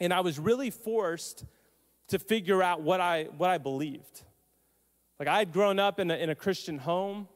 And 0.00 0.12
I 0.12 0.20
was 0.20 0.38
really 0.38 0.70
forced 0.70 1.44
to 2.08 2.18
figure 2.18 2.62
out 2.62 2.82
what 2.82 3.00
I, 3.00 3.24
what 3.36 3.50
I 3.50 3.58
believed. 3.58 4.22
Like 5.18 5.28
I 5.28 5.38
had 5.38 5.52
grown 5.52 5.78
up 5.78 6.00
in 6.00 6.10
a, 6.10 6.14
in 6.14 6.30
a 6.30 6.34
Christian 6.34 6.78
home. 6.78 7.28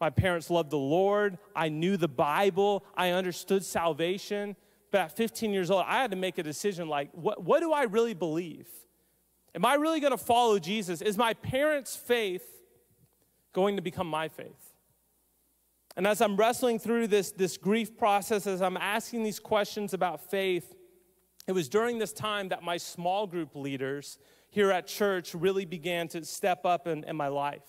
My 0.00 0.10
parents 0.10 0.50
loved 0.50 0.70
the 0.70 0.78
Lord. 0.78 1.38
I 1.54 1.68
knew 1.68 1.96
the 1.96 2.08
Bible. 2.08 2.84
I 2.96 3.10
understood 3.10 3.64
salvation. 3.64 4.56
But 4.90 5.00
at 5.00 5.16
15 5.16 5.52
years 5.52 5.70
old, 5.70 5.84
I 5.86 6.00
had 6.00 6.10
to 6.12 6.16
make 6.16 6.38
a 6.38 6.42
decision 6.42 6.88
like, 6.88 7.10
what, 7.12 7.42
what 7.42 7.60
do 7.60 7.72
I 7.72 7.84
really 7.84 8.14
believe? 8.14 8.68
Am 9.54 9.64
I 9.64 9.74
really 9.74 10.00
going 10.00 10.12
to 10.12 10.18
follow 10.18 10.58
Jesus? 10.58 11.00
Is 11.00 11.16
my 11.16 11.34
parents' 11.34 11.96
faith 11.96 12.46
going 13.52 13.76
to 13.76 13.82
become 13.82 14.06
my 14.06 14.28
faith? 14.28 14.74
And 15.96 16.06
as 16.06 16.20
I'm 16.20 16.36
wrestling 16.36 16.78
through 16.78 17.06
this, 17.06 17.30
this 17.30 17.56
grief 17.56 17.96
process, 17.96 18.46
as 18.46 18.60
I'm 18.60 18.76
asking 18.76 19.22
these 19.22 19.40
questions 19.40 19.94
about 19.94 20.30
faith, 20.30 20.74
it 21.46 21.52
was 21.52 21.68
during 21.68 21.98
this 21.98 22.12
time 22.12 22.48
that 22.48 22.62
my 22.62 22.76
small 22.76 23.26
group 23.26 23.54
leaders 23.54 24.18
here 24.50 24.70
at 24.70 24.86
church 24.86 25.34
really 25.34 25.64
began 25.64 26.08
to 26.08 26.24
step 26.24 26.64
up 26.64 26.86
in, 26.86 27.04
in 27.04 27.16
my 27.16 27.28
life. 27.28 27.62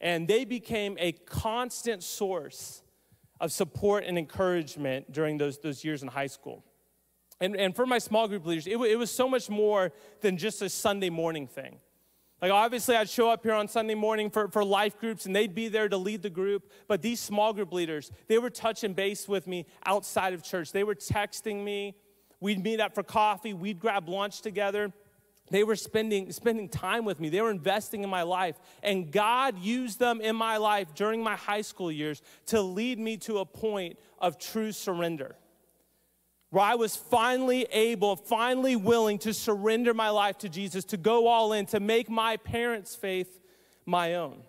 And 0.00 0.28
they 0.28 0.44
became 0.44 0.96
a 1.00 1.12
constant 1.12 2.02
source 2.02 2.82
of 3.40 3.52
support 3.52 4.04
and 4.04 4.18
encouragement 4.18 5.12
during 5.12 5.38
those, 5.38 5.58
those 5.58 5.84
years 5.84 6.02
in 6.02 6.08
high 6.08 6.26
school. 6.26 6.64
And, 7.40 7.56
and 7.56 7.74
for 7.74 7.86
my 7.86 7.98
small 7.98 8.28
group 8.28 8.46
leaders, 8.46 8.66
it, 8.66 8.76
it 8.76 8.96
was 8.98 9.10
so 9.10 9.28
much 9.28 9.50
more 9.50 9.92
than 10.20 10.36
just 10.36 10.62
a 10.62 10.68
Sunday 10.68 11.10
morning 11.10 11.46
thing. 11.46 11.78
Like, 12.40 12.52
obviously, 12.52 12.94
I'd 12.96 13.08
show 13.08 13.30
up 13.30 13.42
here 13.42 13.54
on 13.54 13.68
Sunday 13.68 13.94
morning 13.94 14.28
for, 14.28 14.48
for 14.48 14.64
life 14.64 14.98
groups 14.98 15.24
and 15.24 15.34
they'd 15.34 15.54
be 15.54 15.68
there 15.68 15.88
to 15.88 15.96
lead 15.96 16.22
the 16.22 16.30
group. 16.30 16.70
But 16.86 17.00
these 17.00 17.18
small 17.18 17.52
group 17.52 17.72
leaders, 17.72 18.12
they 18.28 18.38
were 18.38 18.50
touching 18.50 18.92
base 18.92 19.26
with 19.26 19.46
me 19.46 19.66
outside 19.86 20.34
of 20.34 20.42
church. 20.42 20.70
They 20.70 20.84
were 20.84 20.94
texting 20.94 21.64
me, 21.64 21.94
We'd 22.44 22.62
meet 22.62 22.78
up 22.78 22.94
for 22.94 23.02
coffee, 23.02 23.54
we'd 23.54 23.80
grab 23.80 24.06
lunch 24.06 24.42
together. 24.42 24.92
They 25.50 25.64
were 25.64 25.76
spending, 25.76 26.30
spending 26.30 26.68
time 26.68 27.06
with 27.06 27.18
me. 27.18 27.30
They 27.30 27.40
were 27.40 27.50
investing 27.50 28.04
in 28.04 28.10
my 28.10 28.20
life. 28.20 28.56
And 28.82 29.10
God 29.10 29.58
used 29.58 29.98
them 29.98 30.20
in 30.20 30.36
my 30.36 30.58
life 30.58 30.94
during 30.94 31.22
my 31.22 31.36
high 31.36 31.62
school 31.62 31.90
years 31.90 32.20
to 32.48 32.60
lead 32.60 32.98
me 32.98 33.16
to 33.18 33.38
a 33.38 33.46
point 33.46 33.98
of 34.18 34.38
true 34.38 34.72
surrender. 34.72 35.36
Where 36.50 36.62
I 36.62 36.74
was 36.74 36.94
finally 36.94 37.66
able, 37.72 38.14
finally 38.14 38.76
willing 38.76 39.20
to 39.20 39.32
surrender 39.32 39.94
my 39.94 40.10
life 40.10 40.36
to 40.38 40.50
Jesus, 40.50 40.84
to 40.86 40.98
go 40.98 41.26
all 41.26 41.54
in, 41.54 41.64
to 41.66 41.80
make 41.80 42.10
my 42.10 42.36
parents' 42.36 42.94
faith 42.94 43.40
my 43.86 44.16
own. 44.16 44.42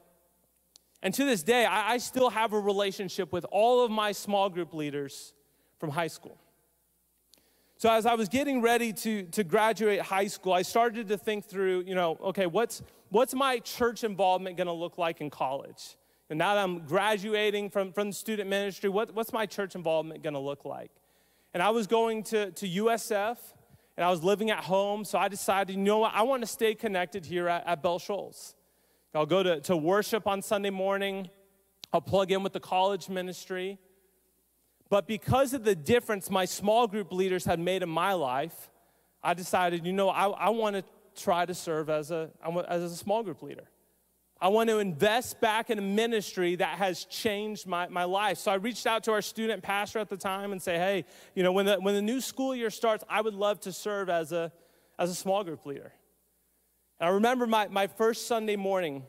And 1.02 1.14
to 1.14 1.24
this 1.24 1.44
day, 1.44 1.64
I, 1.64 1.94
I 1.94 1.98
still 2.00 2.30
have 2.30 2.52
a 2.52 2.60
relationship 2.60 3.32
with 3.32 3.46
all 3.52 3.86
of 3.86 3.90
my 3.90 4.12
small 4.12 4.50
group 4.50 4.74
leaders 4.74 5.34
from 5.80 5.92
high 5.92 6.08
school. 6.08 6.38
So 7.78 7.92
as 7.92 8.06
I 8.06 8.14
was 8.14 8.30
getting 8.30 8.62
ready 8.62 8.94
to, 8.94 9.24
to 9.24 9.44
graduate 9.44 10.00
high 10.00 10.28
school, 10.28 10.54
I 10.54 10.62
started 10.62 11.10
to 11.10 11.18
think 11.18 11.44
through, 11.44 11.84
you 11.86 11.94
know, 11.94 12.18
okay, 12.24 12.46
what's, 12.46 12.82
what's 13.10 13.34
my 13.34 13.60
church 13.60 14.06
involvement 14.06 14.56
going 14.56 14.68
to 14.68 14.74
look 14.74 14.98
like 14.98 15.20
in 15.20 15.30
college? 15.30 15.98
And 16.30 16.40
now 16.40 16.56
that 16.56 16.64
I'm 16.64 16.86
graduating 16.86 17.70
from, 17.70 17.92
from 17.92 18.14
student 18.14 18.50
ministry, 18.50 18.90
what, 18.90 19.14
what's 19.14 19.34
my 19.34 19.46
church 19.46 19.76
involvement 19.76 20.24
going 20.24 20.36
to 20.36 20.40
look 20.40 20.64
like? 20.64 20.90
And 21.54 21.62
I 21.62 21.70
was 21.72 21.86
going 21.86 22.24
to, 22.24 22.52
to 22.52 22.68
USF, 22.68 23.38
and 23.98 24.06
I 24.06 24.10
was 24.10 24.24
living 24.24 24.52
at 24.52 24.64
home, 24.64 25.04
so 25.04 25.20
I 25.20 25.28
decided, 25.28 25.76
you 25.76 25.82
know 25.82 26.00
what, 26.00 26.14
I 26.14 26.24
want 26.24 26.44
to 26.44 26.48
stay 26.48 26.76
connected 26.76 27.26
here 27.26 27.50
at, 27.50 27.68
at 27.68 27.84
Bell 27.84 28.00
Shoals. 28.00 28.56
I'll 29.14 29.26
go 29.26 29.44
to, 29.44 29.60
to 29.62 29.78
worship 29.78 30.28
on 30.28 30.42
Sunday 30.42 30.70
morning. 30.70 31.30
I'll 31.94 32.02
plug 32.02 32.32
in 32.32 32.42
with 32.42 32.52
the 32.54 32.60
college 32.60 33.08
ministry. 33.08 33.80
But 34.90 35.08
because 35.08 35.54
of 35.54 35.64
the 35.64 35.76
difference 35.76 36.30
my 36.30 36.46
small 36.46 36.88
group 36.88 37.12
leaders 37.12 37.46
had 37.46 37.60
made 37.60 37.84
in 37.84 37.90
my 37.90 38.14
life, 38.14 38.70
I 39.24 39.34
decided, 39.34 39.86
you 39.86 39.94
know, 39.94 40.10
I, 40.10 40.28
I 40.28 40.50
want 40.50 40.76
to 40.76 40.84
try 41.22 41.46
to 41.46 41.54
serve 41.54 41.90
as 41.90 42.12
a, 42.12 42.30
as 42.68 42.84
a 42.84 42.96
small 42.96 43.24
group 43.24 43.42
leader. 43.42 43.68
I 44.40 44.50
want 44.50 44.70
to 44.70 44.80
invest 44.80 45.40
back 45.40 45.70
in 45.70 45.80
a 45.80 45.82
ministry 45.82 46.56
that 46.58 46.78
has 46.78 47.06
changed 47.06 47.66
my, 47.66 47.88
my 47.88 48.04
life. 48.04 48.38
So 48.38 48.52
I 48.52 48.56
reached 48.56 48.86
out 48.86 49.04
to 49.06 49.14
our 49.14 49.22
student 49.22 49.64
pastor 49.64 50.00
at 50.00 50.10
the 50.10 50.18
time 50.18 50.52
and 50.52 50.62
say, 50.62 50.78
hey, 50.78 51.06
you 51.34 51.42
know, 51.42 51.54
when 51.54 51.66
the, 51.66 51.78
when 51.78 51.96
the 51.96 52.02
new 52.02 52.20
school 52.20 52.54
year 52.54 52.70
starts, 52.70 53.04
I 53.10 53.22
would 53.22 53.34
love 53.34 53.62
to 53.62 53.72
serve 53.72 54.10
as 54.10 54.34
a, 54.34 54.52
as 55.00 55.10
a 55.10 55.16
small 55.16 55.44
group 55.44 55.66
leader. 55.66 55.94
And 57.00 57.10
I 57.10 57.14
remember 57.14 57.48
my, 57.48 57.70
my 57.70 57.88
first 57.88 58.28
Sunday 58.28 58.58
morning 58.58 59.04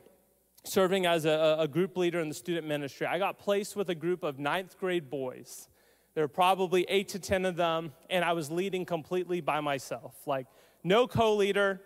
serving 0.67 1.05
as 1.05 1.25
a, 1.25 1.57
a 1.59 1.67
group 1.67 1.97
leader 1.97 2.19
in 2.19 2.29
the 2.29 2.35
student 2.35 2.67
ministry, 2.67 3.07
I 3.07 3.17
got 3.19 3.39
placed 3.39 3.75
with 3.75 3.89
a 3.89 3.95
group 3.95 4.23
of 4.23 4.39
ninth 4.39 4.77
grade 4.77 5.09
boys. 5.09 5.69
There 6.13 6.23
were 6.23 6.29
probably 6.29 6.85
eight 6.89 7.09
to 7.09 7.19
10 7.19 7.45
of 7.45 7.55
them, 7.55 7.91
and 8.09 8.25
I 8.25 8.33
was 8.33 8.49
leading 8.49 8.85
completely 8.85 9.41
by 9.41 9.61
myself. 9.61 10.15
Like, 10.25 10.47
no 10.83 11.07
co 11.07 11.35
leader. 11.35 11.81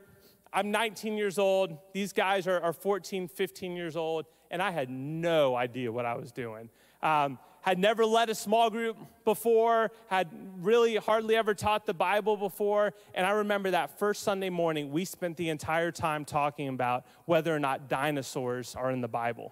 I'm 0.54 0.72
19 0.72 1.18
years 1.18 1.38
old. 1.40 1.78
These 1.94 2.14
guys 2.14 2.48
are, 2.48 2.60
are 2.60 2.74
14, 2.74 3.28
15 3.28 3.76
years 3.76 3.96
old, 3.96 4.26
and 4.50 4.62
I 4.62 4.72
had 4.72 4.90
no 4.90 5.56
idea 5.56 5.92
what 5.92 6.06
I 6.06 6.16
was 6.16 6.32
doing. 6.32 6.70
Um, 7.02 7.40
had 7.62 7.80
never 7.80 8.06
led 8.06 8.30
a 8.30 8.36
small 8.36 8.70
group 8.70 8.98
before, 9.24 9.92
had 10.08 10.30
really 10.60 10.96
hardly 10.96 11.36
ever 11.36 11.54
taught 11.54 11.86
the 11.86 11.94
Bible 11.94 12.36
before. 12.36 12.94
And 13.14 13.26
I 13.26 13.32
remember 13.32 13.72
that 13.72 13.98
first 14.00 14.24
Sunday 14.24 14.50
morning, 14.50 14.92
we 14.92 15.06
spent 15.06 15.38
the 15.38 15.50
entire 15.50 15.92
time 15.92 16.26
talking 16.26 16.68
about 16.68 17.06
whether 17.26 17.56
or 17.56 17.60
not 17.60 17.88
dinosaurs 17.88 18.76
are 18.76 18.92
in 18.92 19.02
the 19.02 19.08
Bible. 19.08 19.52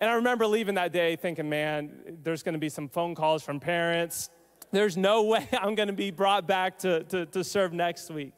And 0.00 0.10
I 0.10 0.14
remember 0.14 0.46
leaving 0.46 0.74
that 0.74 0.92
day 0.92 1.16
thinking, 1.16 1.48
man, 1.48 2.18
there's 2.22 2.42
to 2.54 2.58
be 2.58 2.68
some 2.68 2.88
phone 2.88 3.14
calls 3.14 3.42
from 3.42 3.60
parents. 3.60 4.30
There's 4.72 4.96
no 4.96 5.22
way 5.24 5.48
I'm 5.52 5.74
to 5.88 5.94
be 5.94 6.10
brought 6.10 6.46
back 6.46 6.78
to, 6.80 7.04
to, 7.04 7.26
to 7.26 7.44
serve 7.44 7.72
next 7.72 8.10
week. 8.10 8.32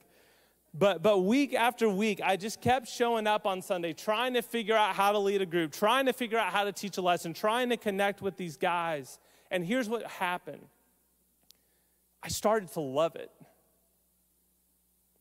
But, 0.75 1.03
but 1.03 1.19
week 1.21 1.55
after 1.55 1.89
week, 1.89 2.21
I 2.23 2.37
just 2.37 2.61
kept 2.61 2.89
showing 2.89 3.27
up 3.27 3.47
on 3.47 3.63
Sunday, 3.63 3.93
trying 3.93 4.35
to 4.35 4.43
figure 4.43 4.77
out 4.77 4.95
how 4.95 5.13
to 5.13 5.19
lead 5.19 5.41
a 5.41 5.47
group, 5.47 5.73
trying 5.73 6.07
to 6.07 6.13
figure 6.13 6.39
out 6.39 6.53
how 6.53 6.65
to 6.65 6.73
teach 6.73 6.99
a 6.99 7.03
lesson, 7.03 7.33
trying 7.33 7.71
to 7.71 7.77
connect 7.77 8.23
with 8.23 8.37
these 8.37 8.57
guys. 8.57 9.19
And 9.51 9.65
here's 9.65 9.89
what 9.89 10.05
happened 10.07 10.67
I 12.23 12.29
started 12.29 12.73
to 12.73 12.81
love 12.81 13.17
it. 13.17 13.31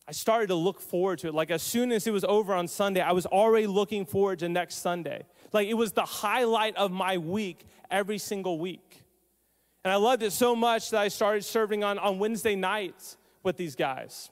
I 0.07 0.13
started 0.13 0.47
to 0.47 0.55
look 0.55 0.79
forward 0.79 1.19
to 1.19 1.27
it. 1.27 1.33
Like 1.33 1.51
as 1.51 1.62
soon 1.62 1.91
as 1.91 2.07
it 2.07 2.12
was 2.12 2.23
over 2.23 2.53
on 2.53 2.67
Sunday, 2.67 3.01
I 3.01 3.12
was 3.12 3.25
already 3.25 3.67
looking 3.67 4.05
forward 4.05 4.39
to 4.39 4.49
next 4.49 4.75
Sunday. 4.75 5.25
Like 5.51 5.67
it 5.67 5.73
was 5.73 5.91
the 5.91 6.05
highlight 6.05 6.77
of 6.77 6.91
my 6.91 7.17
week 7.17 7.65
every 7.91 8.17
single 8.17 8.57
week. 8.57 9.03
And 9.83 9.91
I 9.91 9.97
loved 9.97 10.23
it 10.23 10.31
so 10.31 10.55
much 10.55 10.91
that 10.91 11.01
I 11.01 11.07
started 11.10 11.43
serving 11.43 11.83
on, 11.83 11.99
on 11.99 12.19
Wednesday 12.19 12.55
nights 12.55 13.17
with 13.43 13.57
these 13.57 13.75
guys. 13.75 14.29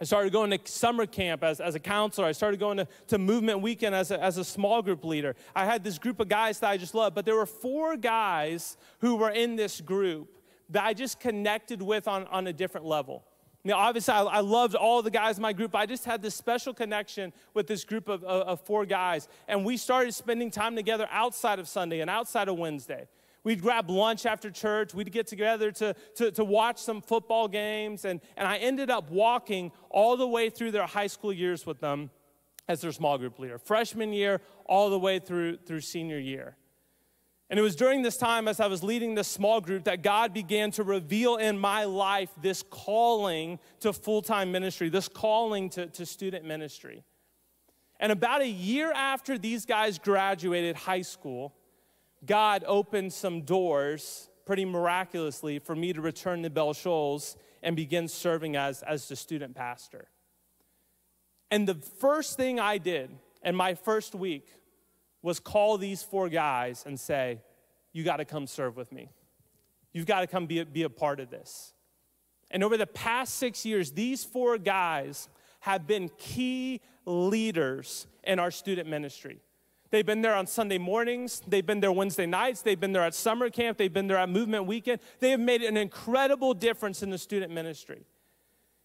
I 0.00 0.04
started 0.04 0.32
going 0.32 0.50
to 0.50 0.60
summer 0.64 1.06
camp 1.06 1.42
as, 1.42 1.58
as 1.58 1.74
a 1.74 1.80
counselor. 1.80 2.26
I 2.26 2.32
started 2.32 2.60
going 2.60 2.76
to, 2.76 2.88
to 3.08 3.18
movement 3.18 3.60
weekend 3.60 3.94
as 3.94 4.10
a, 4.10 4.22
as 4.22 4.36
a 4.36 4.44
small 4.44 4.82
group 4.82 5.04
leader. 5.04 5.34
I 5.54 5.64
had 5.64 5.82
this 5.82 5.98
group 5.98 6.20
of 6.20 6.28
guys 6.28 6.58
that 6.60 6.68
I 6.68 6.76
just 6.76 6.94
loved, 6.94 7.14
but 7.14 7.24
there 7.24 7.36
were 7.36 7.46
four 7.46 7.96
guys 7.96 8.76
who 9.00 9.16
were 9.16 9.30
in 9.30 9.56
this 9.56 9.80
group 9.80 10.36
that 10.70 10.84
I 10.84 10.92
just 10.92 11.18
connected 11.18 11.80
with 11.80 12.08
on, 12.08 12.26
on 12.26 12.46
a 12.46 12.52
different 12.52 12.86
level. 12.86 13.24
Now, 13.64 13.78
obviously, 13.78 14.14
I, 14.14 14.22
I, 14.22 14.40
loved 14.40 14.76
all 14.76 15.02
the 15.02 15.10
guys 15.10 15.38
in 15.38 15.42
my 15.42 15.52
group. 15.52 15.74
I 15.74 15.86
just 15.86 16.04
had 16.04 16.22
this 16.22 16.36
special 16.36 16.72
connection 16.72 17.32
with 17.52 17.66
this 17.66 17.84
group 17.84 18.08
of, 18.08 18.22
of, 18.22 18.46
of, 18.46 18.60
four 18.60 18.86
guys. 18.86 19.26
And 19.48 19.64
we 19.64 19.76
started 19.76 20.14
spending 20.14 20.52
time 20.52 20.76
together 20.76 21.08
outside 21.10 21.58
of 21.58 21.66
Sunday 21.66 21.98
and 22.00 22.08
outside 22.08 22.48
of 22.48 22.56
Wednesday. 22.56 23.08
We'd 23.46 23.62
grab 23.62 23.88
lunch 23.88 24.26
after 24.26 24.50
church. 24.50 24.92
We'd 24.92 25.12
get 25.12 25.28
together 25.28 25.70
to, 25.70 25.94
to, 26.16 26.32
to 26.32 26.44
watch 26.44 26.78
some 26.78 27.00
football 27.00 27.46
games. 27.46 28.04
And, 28.04 28.20
and 28.36 28.48
I 28.48 28.56
ended 28.56 28.90
up 28.90 29.08
walking 29.08 29.70
all 29.88 30.16
the 30.16 30.26
way 30.26 30.50
through 30.50 30.72
their 30.72 30.84
high 30.84 31.06
school 31.06 31.32
years 31.32 31.64
with 31.64 31.78
them 31.78 32.10
as 32.66 32.80
their 32.80 32.90
small 32.90 33.16
group 33.18 33.38
leader, 33.38 33.56
freshman 33.56 34.12
year 34.12 34.40
all 34.64 34.90
the 34.90 34.98
way 34.98 35.20
through, 35.20 35.58
through 35.58 35.82
senior 35.82 36.18
year. 36.18 36.56
And 37.48 37.56
it 37.56 37.62
was 37.62 37.76
during 37.76 38.02
this 38.02 38.16
time, 38.16 38.48
as 38.48 38.58
I 38.58 38.66
was 38.66 38.82
leading 38.82 39.14
this 39.14 39.28
small 39.28 39.60
group, 39.60 39.84
that 39.84 40.02
God 40.02 40.34
began 40.34 40.72
to 40.72 40.82
reveal 40.82 41.36
in 41.36 41.56
my 41.56 41.84
life 41.84 42.30
this 42.42 42.64
calling 42.68 43.60
to 43.78 43.92
full 43.92 44.22
time 44.22 44.50
ministry, 44.50 44.88
this 44.88 45.06
calling 45.06 45.70
to, 45.70 45.86
to 45.86 46.04
student 46.04 46.44
ministry. 46.44 47.04
And 48.00 48.10
about 48.10 48.42
a 48.42 48.48
year 48.48 48.90
after 48.90 49.38
these 49.38 49.64
guys 49.64 50.00
graduated 50.00 50.74
high 50.74 51.02
school, 51.02 51.54
God 52.26 52.64
opened 52.66 53.12
some 53.12 53.42
doors 53.42 54.28
pretty 54.44 54.64
miraculously 54.64 55.58
for 55.58 55.74
me 55.74 55.92
to 55.92 56.00
return 56.00 56.42
to 56.42 56.50
Bell 56.50 56.72
Shoals 56.72 57.36
and 57.62 57.74
begin 57.74 58.08
serving 58.08 58.56
as, 58.56 58.82
as 58.82 59.08
the 59.08 59.16
student 59.16 59.54
pastor. 59.54 60.08
And 61.50 61.66
the 61.66 61.74
first 61.74 62.36
thing 62.36 62.58
I 62.60 62.78
did 62.78 63.10
in 63.44 63.54
my 63.54 63.74
first 63.74 64.14
week 64.14 64.48
was 65.22 65.40
call 65.40 65.78
these 65.78 66.02
four 66.02 66.28
guys 66.28 66.84
and 66.86 66.98
say, 66.98 67.40
You 67.92 68.04
got 68.04 68.16
to 68.16 68.24
come 68.24 68.46
serve 68.46 68.76
with 68.76 68.92
me. 68.92 69.10
You've 69.92 70.06
got 70.06 70.20
to 70.20 70.26
come 70.26 70.46
be 70.46 70.62
be 70.64 70.82
a 70.82 70.90
part 70.90 71.20
of 71.20 71.30
this. 71.30 71.72
And 72.50 72.62
over 72.62 72.76
the 72.76 72.86
past 72.86 73.34
six 73.34 73.64
years, 73.64 73.92
these 73.92 74.24
four 74.24 74.58
guys 74.58 75.28
have 75.60 75.86
been 75.86 76.10
key 76.18 76.80
leaders 77.04 78.06
in 78.22 78.38
our 78.38 78.50
student 78.50 78.88
ministry. 78.88 79.40
They've 79.90 80.06
been 80.06 80.22
there 80.22 80.34
on 80.34 80.46
Sunday 80.46 80.78
mornings. 80.78 81.42
They've 81.46 81.64
been 81.64 81.80
there 81.80 81.92
Wednesday 81.92 82.26
nights. 82.26 82.62
They've 82.62 82.78
been 82.78 82.92
there 82.92 83.04
at 83.04 83.14
summer 83.14 83.50
camp. 83.50 83.78
They've 83.78 83.92
been 83.92 84.08
there 84.08 84.18
at 84.18 84.28
movement 84.28 84.66
weekend. 84.66 85.00
They 85.20 85.30
have 85.30 85.40
made 85.40 85.62
an 85.62 85.76
incredible 85.76 86.54
difference 86.54 87.02
in 87.02 87.10
the 87.10 87.18
student 87.18 87.52
ministry. 87.52 88.04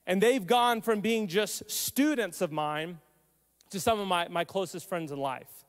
And 0.05 0.21
they've 0.21 0.45
gone 0.45 0.81
from 0.81 1.01
being 1.01 1.27
just 1.27 1.69
students 1.69 2.41
of 2.41 2.51
mine 2.51 2.99
to 3.71 3.79
some 3.79 3.99
of 3.99 4.07
my, 4.07 4.27
my 4.27 4.43
closest 4.43 4.87
friends 4.87 5.11
in 5.11 5.17
life. 5.17 5.65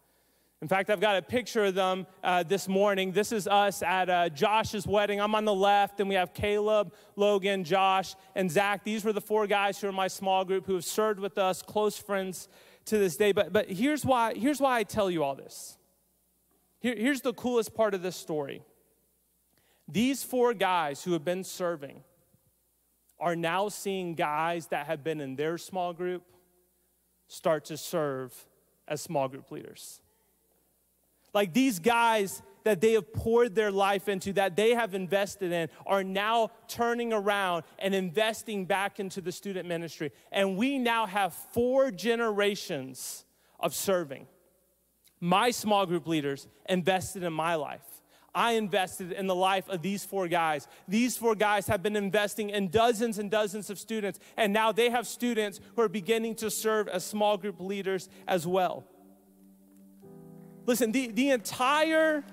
In 0.61 0.68
fact, 0.68 0.90
I've 0.90 1.01
got 1.01 1.16
a 1.16 1.23
picture 1.23 1.64
of 1.64 1.75
them 1.75 2.07
uh, 2.23 2.45
this 2.45 2.68
morning. 2.68 3.11
This 3.11 3.33
is 3.33 3.49
us 3.49 3.83
at 3.83 4.09
uh, 4.09 4.29
Josh's 4.29 4.87
wedding. 4.87 5.21
I'm 5.21 5.35
on 5.35 5.45
the 5.45 5.55
left, 5.55 5.99
and 5.99 6.09
we 6.09 6.14
have 6.14 6.35
Caleb, 6.35 6.95
Logan, 7.16 7.64
Josh, 7.64 8.14
and 8.37 8.49
Zach. 8.49 8.85
These 8.85 9.05
were 9.05 9.12
the 9.12 9.21
four 9.21 9.49
guys 9.49 9.81
who 9.81 9.88
are 9.88 9.92
my 9.92 10.07
small 10.07 10.45
group 10.45 10.66
who 10.66 10.75
have 10.75 10.85
served 10.85 11.18
with 11.18 11.37
us, 11.37 11.62
close 11.62 11.99
friends 11.99 12.49
to 12.87 12.99
this 12.99 13.16
day. 13.16 13.33
But, 13.33 13.53
but 13.53 13.71
here's, 13.71 14.05
why, 14.05 14.35
here's 14.35 14.61
why 14.61 14.79
I 14.79 14.83
tell 14.83 15.11
you 15.11 15.23
all 15.23 15.35
this. 15.35 15.79
Here, 16.81 16.97
here's 16.97 17.21
the 17.21 17.33
coolest 17.33 17.75
part 17.75 17.95
of 17.95 18.03
this 18.03 18.16
story. 18.16 18.62
These 19.88 20.23
four 20.23 20.55
guys 20.55 21.03
who 21.05 21.12
have 21.12 21.25
been 21.25 21.45
serving 21.45 22.03
are 23.21 23.37
now 23.37 23.68
seeing 23.68 24.14
guys 24.14 24.66
that 24.68 24.87
have 24.87 25.05
been 25.05 25.21
in 25.21 25.37
their 25.37 25.59
small 25.59 25.92
group 25.92 26.25
start 27.29 27.64
to 27.66 27.77
serve 27.77 28.35
as 28.88 29.01
small 29.01 29.29
group 29.29 29.51
leaders. 29.51 30.01
Like 31.33 31.53
these 31.53 31.79
guys 31.79 32.42
that 32.64 32.81
they 32.81 32.92
have 32.92 33.12
poured 33.12 33.55
their 33.55 33.70
life 33.70 34.09
into, 34.09 34.33
that 34.35 34.57
they 34.57 34.70
have 34.70 34.94
invested 34.94 35.53
in, 35.53 35.68
are 35.87 36.05
now 36.05 36.51
turning 36.68 37.12
around 37.12 37.64
and 37.79 37.94
investing 37.94 38.64
back 38.64 39.01
into 39.01 39.20
the 39.20 39.33
student 39.33 39.68
ministry. 39.68 40.12
And 40.31 40.57
we 40.57 40.79
now 40.79 41.07
have 41.07 41.35
four 41.35 41.90
generations 41.90 43.25
of 43.59 43.75
serving. 43.75 44.27
My 45.20 45.51
small 45.51 45.87
group 45.87 46.07
leaders 46.07 46.48
invested 46.68 47.22
in 47.22 47.33
my 47.33 47.55
life. 47.55 47.83
I 48.35 48.53
invested 48.53 49.12
in 49.12 49.27
the 49.27 49.35
life 49.35 49.68
of 49.68 49.83
these 49.83 50.05
four 50.05 50.27
guys. 50.27 50.66
These 50.88 51.18
four 51.18 51.35
guys 51.35 51.66
have 51.66 51.83
been 51.83 51.96
investing 51.96 52.51
in 52.51 52.68
dozens 52.68 53.18
and 53.18 53.31
dozens 53.31 53.68
of 53.68 53.79
students, 53.79 54.18
and 54.37 54.53
now 54.53 54.72
they 54.72 54.88
have 54.88 55.07
students 55.07 55.61
who 55.77 55.83
are 55.83 55.88
beginning 55.88 56.37
to 56.37 56.51
serve 56.51 56.88
as 56.88 57.05
small 57.05 57.37
group 57.37 57.61
leaders 57.61 58.09
as 58.27 58.46
well. 58.46 58.85
Listen, 60.64 60.92
the, 60.92 61.09
the 61.09 61.31
entire 61.31 62.25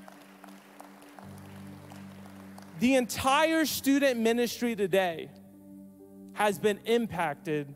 the 2.80 2.96
entire 2.96 3.66
student 3.66 4.20
ministry 4.20 4.76
today 4.76 5.30
has 6.34 6.58
been 6.58 6.80
impacted 6.86 7.76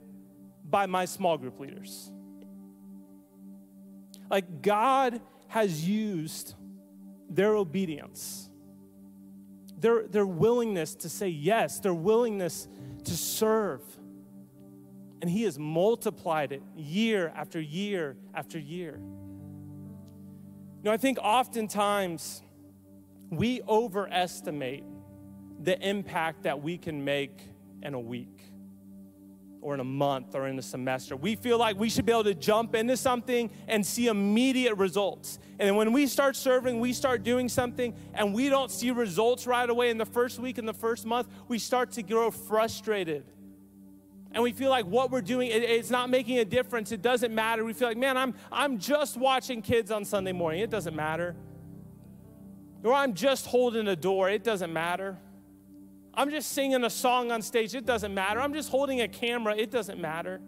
by 0.69 0.85
my 0.85 1.05
small 1.05 1.37
group 1.37 1.59
leaders. 1.59 2.11
Like 4.29 4.61
God 4.61 5.21
has 5.49 5.87
used 5.87 6.55
their 7.29 7.55
obedience, 7.55 8.49
their, 9.77 10.07
their 10.07 10.25
willingness 10.25 10.95
to 10.95 11.09
say 11.09 11.27
yes, 11.27 11.79
their 11.79 11.93
willingness 11.93 12.67
to 13.03 13.11
serve. 13.11 13.81
And 15.21 15.29
He 15.29 15.43
has 15.43 15.59
multiplied 15.59 16.53
it 16.53 16.63
year 16.75 17.31
after 17.35 17.59
year 17.59 18.15
after 18.33 18.57
year. 18.57 18.97
You 18.97 20.89
know, 20.89 20.91
I 20.91 20.97
think 20.97 21.17
oftentimes 21.21 22.41
we 23.29 23.61
overestimate 23.67 24.83
the 25.63 25.79
impact 25.87 26.43
that 26.43 26.61
we 26.61 26.77
can 26.77 27.03
make 27.03 27.39
in 27.81 27.93
a 27.93 27.99
week 27.99 28.43
or 29.61 29.73
in 29.73 29.79
a 29.79 29.85
month 29.85 30.35
or 30.35 30.47
in 30.47 30.59
a 30.59 30.61
semester. 30.61 31.15
We 31.15 31.35
feel 31.35 31.57
like 31.57 31.79
we 31.79 31.89
should 31.89 32.05
be 32.05 32.11
able 32.11 32.25
to 32.25 32.33
jump 32.33 32.75
into 32.75 32.97
something 32.97 33.49
and 33.67 33.85
see 33.85 34.07
immediate 34.07 34.75
results. 34.75 35.39
And 35.57 35.77
when 35.77 35.93
we 35.93 36.05
start 36.07 36.35
serving, 36.35 36.81
we 36.81 36.91
start 36.91 37.23
doing 37.23 37.47
something 37.47 37.95
and 38.13 38.33
we 38.33 38.49
don't 38.49 38.69
see 38.69 38.91
results 38.91 39.47
right 39.47 39.69
away 39.69 39.89
in 39.89 39.97
the 39.97 40.05
first 40.05 40.37
week, 40.37 40.57
in 40.57 40.65
the 40.65 40.73
first 40.73 41.05
month, 41.05 41.29
we 41.47 41.59
start 41.59 41.93
to 41.93 42.03
grow 42.03 42.29
frustrated. 42.29 43.23
And 44.33 44.43
we 44.43 44.51
feel 44.51 44.69
like 44.69 44.85
what 44.85 45.11
we're 45.11 45.21
doing 45.21 45.49
it, 45.49 45.63
it's 45.63 45.91
not 45.91 46.09
making 46.09 46.39
a 46.39 46.45
difference. 46.45 46.91
It 46.91 47.01
doesn't 47.01 47.33
matter. 47.33 47.63
We 47.63 47.71
feel 47.71 47.87
like 47.87 47.97
man 47.97 48.17
i'm 48.17 48.33
i'm 48.51 48.79
just 48.79 49.15
watching 49.15 49.61
kids 49.61 49.91
on 49.91 50.03
sunday 50.03 50.31
morning. 50.31 50.61
It 50.61 50.71
doesn't 50.71 50.95
matter. 50.95 51.35
Or 52.83 52.93
i'm 52.93 53.13
just 53.13 53.45
holding 53.45 53.87
a 53.87 53.95
door. 53.95 54.29
It 54.29 54.43
doesn't 54.43 54.73
matter 54.73 55.19
i'm 56.13 56.29
just 56.29 56.51
singing 56.51 56.83
a 56.83 56.89
song 56.89 57.31
on 57.31 57.41
stage. 57.41 57.75
It 57.75 57.85
doesn't 57.85 58.13
matter. 58.13 58.39
I'm 58.39 58.53
just 58.53 58.69
holding 58.69 59.01
a 59.01 59.07
camera. 59.07 59.55
It 59.55 59.71
doesn't 59.71 59.99
matter. 59.99 60.41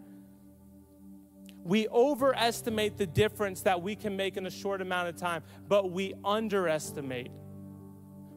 We 1.64 1.88
overestimate 1.88 2.96
the 2.96 3.06
difference 3.06 3.62
that 3.62 3.82
we 3.82 3.96
can 3.96 4.16
make 4.16 4.36
in 4.36 4.46
a 4.46 4.50
short 4.50 4.80
amount 4.80 5.08
of 5.08 5.16
time 5.16 5.42
but 5.68 5.90
we 5.90 6.14
underestimate 6.24 7.30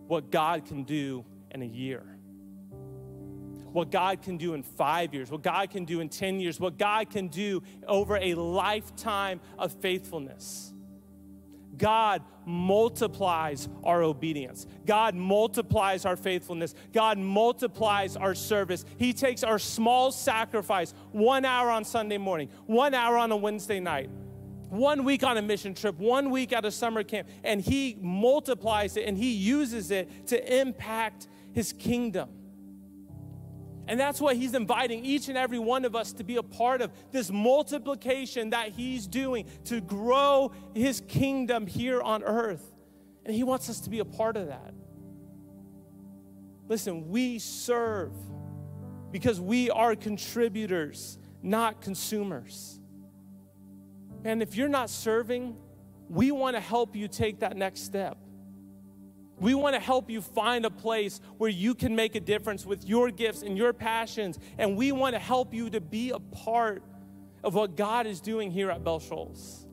what 0.07 0.31
god 0.31 0.65
can 0.65 0.83
do 0.83 1.23
in 1.51 1.61
a 1.61 1.65
year. 1.65 2.03
What 3.71 3.91
God 3.91 4.23
can 4.23 4.37
do 4.37 4.55
in 4.55 4.63
five 4.63 5.13
years, 5.13 5.29
what 5.29 5.43
God 5.43 5.69
can 5.69 5.85
do 5.85 5.99
in 5.99 6.09
10 6.09 6.39
years, 6.39 6.59
what 6.59 6.77
God 6.77 7.09
can 7.09 7.27
do 7.27 7.61
over 7.87 8.17
a 8.17 8.33
lifetime 8.33 9.39
of 9.57 9.71
faithfulness. 9.73 10.73
God 11.79 12.21
multiplies 12.45 13.67
our 13.83 14.03
obedience. 14.03 14.67
God 14.85 15.15
multiplies 15.15 16.05
our 16.05 16.15
faithfulness. 16.15 16.75
God 16.93 17.17
multiplies 17.17 18.15
our 18.15 18.35
service. 18.35 18.85
He 18.97 19.13
takes 19.13 19.43
our 19.43 19.57
small 19.57 20.11
sacrifice, 20.11 20.93
one 21.11 21.45
hour 21.45 21.71
on 21.71 21.83
Sunday 21.83 22.17
morning, 22.17 22.49
one 22.67 22.93
hour 22.93 23.17
on 23.17 23.31
a 23.31 23.37
Wednesday 23.37 23.79
night, 23.79 24.09
one 24.69 25.03
week 25.03 25.23
on 25.23 25.37
a 25.37 25.41
mission 25.41 25.73
trip, 25.73 25.97
one 25.97 26.29
week 26.29 26.53
at 26.53 26.65
a 26.65 26.71
summer 26.71 27.03
camp, 27.03 27.27
and 27.43 27.61
he 27.61 27.97
multiplies 28.01 28.97
it 28.97 29.07
and 29.07 29.17
he 29.17 29.31
uses 29.31 29.89
it 29.89 30.27
to 30.27 30.59
impact 30.59 31.27
his 31.53 31.73
kingdom. 31.73 32.29
And 33.89 33.99
that's 33.99 34.21
what 34.21 34.35
he's 34.35 34.53
inviting 34.53 35.03
each 35.03 35.29
and 35.29 35.37
every 35.37 35.57
one 35.57 35.83
of 35.83 35.95
us 35.95 36.13
to 36.13 36.23
be 36.23 36.35
a 36.35 36.43
part 36.43 36.81
of 36.81 36.91
this 37.11 37.31
multiplication 37.31 38.51
that 38.51 38.69
he's 38.69 39.07
doing 39.07 39.47
to 39.65 39.81
grow 39.81 40.51
his 40.75 41.01
kingdom 41.07 41.65
here 41.65 41.99
on 41.99 42.23
earth. 42.23 42.63
And 43.25 43.33
he 43.33 43.41
wants 43.41 43.67
us 43.67 43.79
to 43.81 43.89
be 43.89 43.97
a 43.97 44.05
part 44.05 44.37
of 44.37 44.45
that. 44.45 44.75
Listen, 46.67 47.09
we 47.09 47.39
serve 47.39 48.13
because 49.11 49.41
we 49.41 49.71
are 49.71 49.95
contributors, 49.95 51.17
not 51.41 51.81
consumers. 51.81 52.79
And 54.23 54.43
if 54.43 54.55
you're 54.55 54.69
not 54.69 54.91
serving, 54.91 55.57
we 56.09 56.29
want 56.29 56.55
to 56.55 56.61
help 56.61 56.95
you 56.95 57.07
take 57.07 57.39
that 57.39 57.57
next 57.57 57.85
step. 57.85 58.19
We 59.39 59.55
want 59.55 59.75
to 59.75 59.81
help 59.81 60.09
you 60.09 60.21
find 60.21 60.65
a 60.65 60.69
place 60.69 61.21
where 61.37 61.49
you 61.49 61.73
can 61.75 61.95
make 61.95 62.15
a 62.15 62.19
difference 62.19 62.65
with 62.65 62.85
your 62.85 63.11
gifts 63.11 63.41
and 63.41 63.57
your 63.57 63.73
passions. 63.73 64.37
And 64.57 64.75
we 64.75 64.91
want 64.91 65.15
to 65.15 65.19
help 65.19 65.53
you 65.53 65.69
to 65.69 65.81
be 65.81 66.11
a 66.11 66.19
part 66.19 66.83
of 67.43 67.55
what 67.55 67.75
God 67.75 68.05
is 68.05 68.19
doing 68.19 68.51
here 68.51 68.69
at 68.69 68.83
Bell 68.83 68.99
Shoals. 68.99 69.65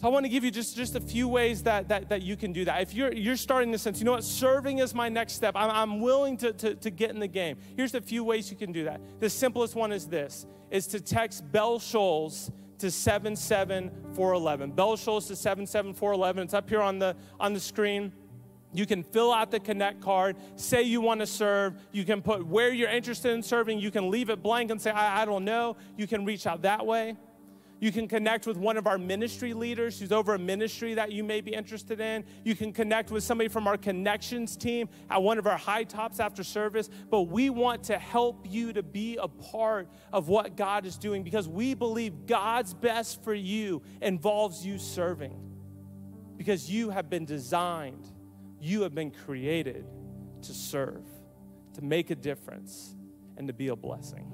So 0.00 0.06
I 0.06 0.10
want 0.10 0.24
to 0.24 0.30
give 0.30 0.44
you 0.44 0.50
just, 0.50 0.76
just 0.76 0.96
a 0.96 1.00
few 1.00 1.28
ways 1.28 1.64
that, 1.64 1.88
that, 1.88 2.08
that 2.08 2.22
you 2.22 2.34
can 2.34 2.54
do 2.54 2.64
that. 2.64 2.80
If 2.80 2.94
you're, 2.94 3.12
you're 3.12 3.36
starting 3.36 3.70
to 3.72 3.78
sense, 3.78 3.98
you 3.98 4.06
know 4.06 4.12
what, 4.12 4.24
serving 4.24 4.78
is 4.78 4.94
my 4.94 5.10
next 5.10 5.34
step, 5.34 5.54
I'm, 5.54 5.70
I'm 5.70 6.00
willing 6.00 6.38
to, 6.38 6.54
to, 6.54 6.74
to 6.76 6.90
get 6.90 7.10
in 7.10 7.20
the 7.20 7.28
game. 7.28 7.58
Here's 7.76 7.94
a 7.94 8.00
few 8.00 8.24
ways 8.24 8.50
you 8.50 8.56
can 8.56 8.72
do 8.72 8.84
that. 8.84 9.02
The 9.20 9.28
simplest 9.28 9.74
one 9.74 9.92
is 9.92 10.06
this, 10.06 10.46
is 10.70 10.86
to 10.88 11.00
text 11.00 11.52
Bell 11.52 11.78
Shoals 11.78 12.50
to 12.78 12.90
77411. 12.90 14.70
Bell 14.70 14.96
Shoals 14.96 15.28
to 15.28 15.36
77411. 15.36 16.44
It's 16.44 16.54
up 16.54 16.70
here 16.70 16.80
on 16.80 16.98
the, 16.98 17.14
on 17.38 17.52
the 17.52 17.60
screen. 17.60 18.10
You 18.72 18.86
can 18.86 19.02
fill 19.02 19.32
out 19.32 19.50
the 19.50 19.60
Connect 19.60 20.00
card, 20.00 20.36
say 20.56 20.82
you 20.82 21.00
want 21.00 21.20
to 21.20 21.26
serve. 21.26 21.74
You 21.92 22.04
can 22.04 22.22
put 22.22 22.46
where 22.46 22.72
you're 22.72 22.90
interested 22.90 23.32
in 23.32 23.42
serving. 23.42 23.80
You 23.80 23.90
can 23.90 24.10
leave 24.10 24.30
it 24.30 24.42
blank 24.42 24.70
and 24.70 24.80
say, 24.80 24.90
I, 24.90 25.22
I 25.22 25.24
don't 25.24 25.44
know. 25.44 25.76
You 25.96 26.06
can 26.06 26.24
reach 26.24 26.46
out 26.46 26.62
that 26.62 26.86
way. 26.86 27.16
You 27.80 27.90
can 27.90 28.06
connect 28.06 28.46
with 28.46 28.58
one 28.58 28.76
of 28.76 28.86
our 28.86 28.98
ministry 28.98 29.54
leaders 29.54 29.98
who's 29.98 30.12
over 30.12 30.34
a 30.34 30.38
ministry 30.38 30.94
that 30.94 31.12
you 31.12 31.24
may 31.24 31.40
be 31.40 31.54
interested 31.54 31.98
in. 31.98 32.24
You 32.44 32.54
can 32.54 32.74
connect 32.74 33.10
with 33.10 33.24
somebody 33.24 33.48
from 33.48 33.66
our 33.66 33.78
connections 33.78 34.54
team 34.54 34.90
at 35.08 35.22
one 35.22 35.38
of 35.38 35.46
our 35.46 35.56
high 35.56 35.84
tops 35.84 36.20
after 36.20 36.44
service. 36.44 36.90
But 37.10 37.22
we 37.22 37.48
want 37.48 37.84
to 37.84 37.98
help 37.98 38.46
you 38.48 38.74
to 38.74 38.82
be 38.82 39.16
a 39.16 39.28
part 39.28 39.88
of 40.12 40.28
what 40.28 40.56
God 40.56 40.84
is 40.84 40.98
doing 40.98 41.22
because 41.22 41.48
we 41.48 41.72
believe 41.72 42.26
God's 42.26 42.74
best 42.74 43.24
for 43.24 43.32
you 43.32 43.80
involves 44.02 44.64
you 44.64 44.78
serving 44.78 45.50
because 46.36 46.70
you 46.70 46.90
have 46.90 47.08
been 47.08 47.24
designed, 47.24 48.06
you 48.60 48.82
have 48.82 48.94
been 48.94 49.10
created 49.10 49.86
to 50.42 50.52
serve, 50.52 51.04
to 51.74 51.82
make 51.82 52.10
a 52.10 52.14
difference, 52.14 52.94
and 53.36 53.48
to 53.48 53.54
be 53.54 53.68
a 53.68 53.76
blessing. 53.76 54.30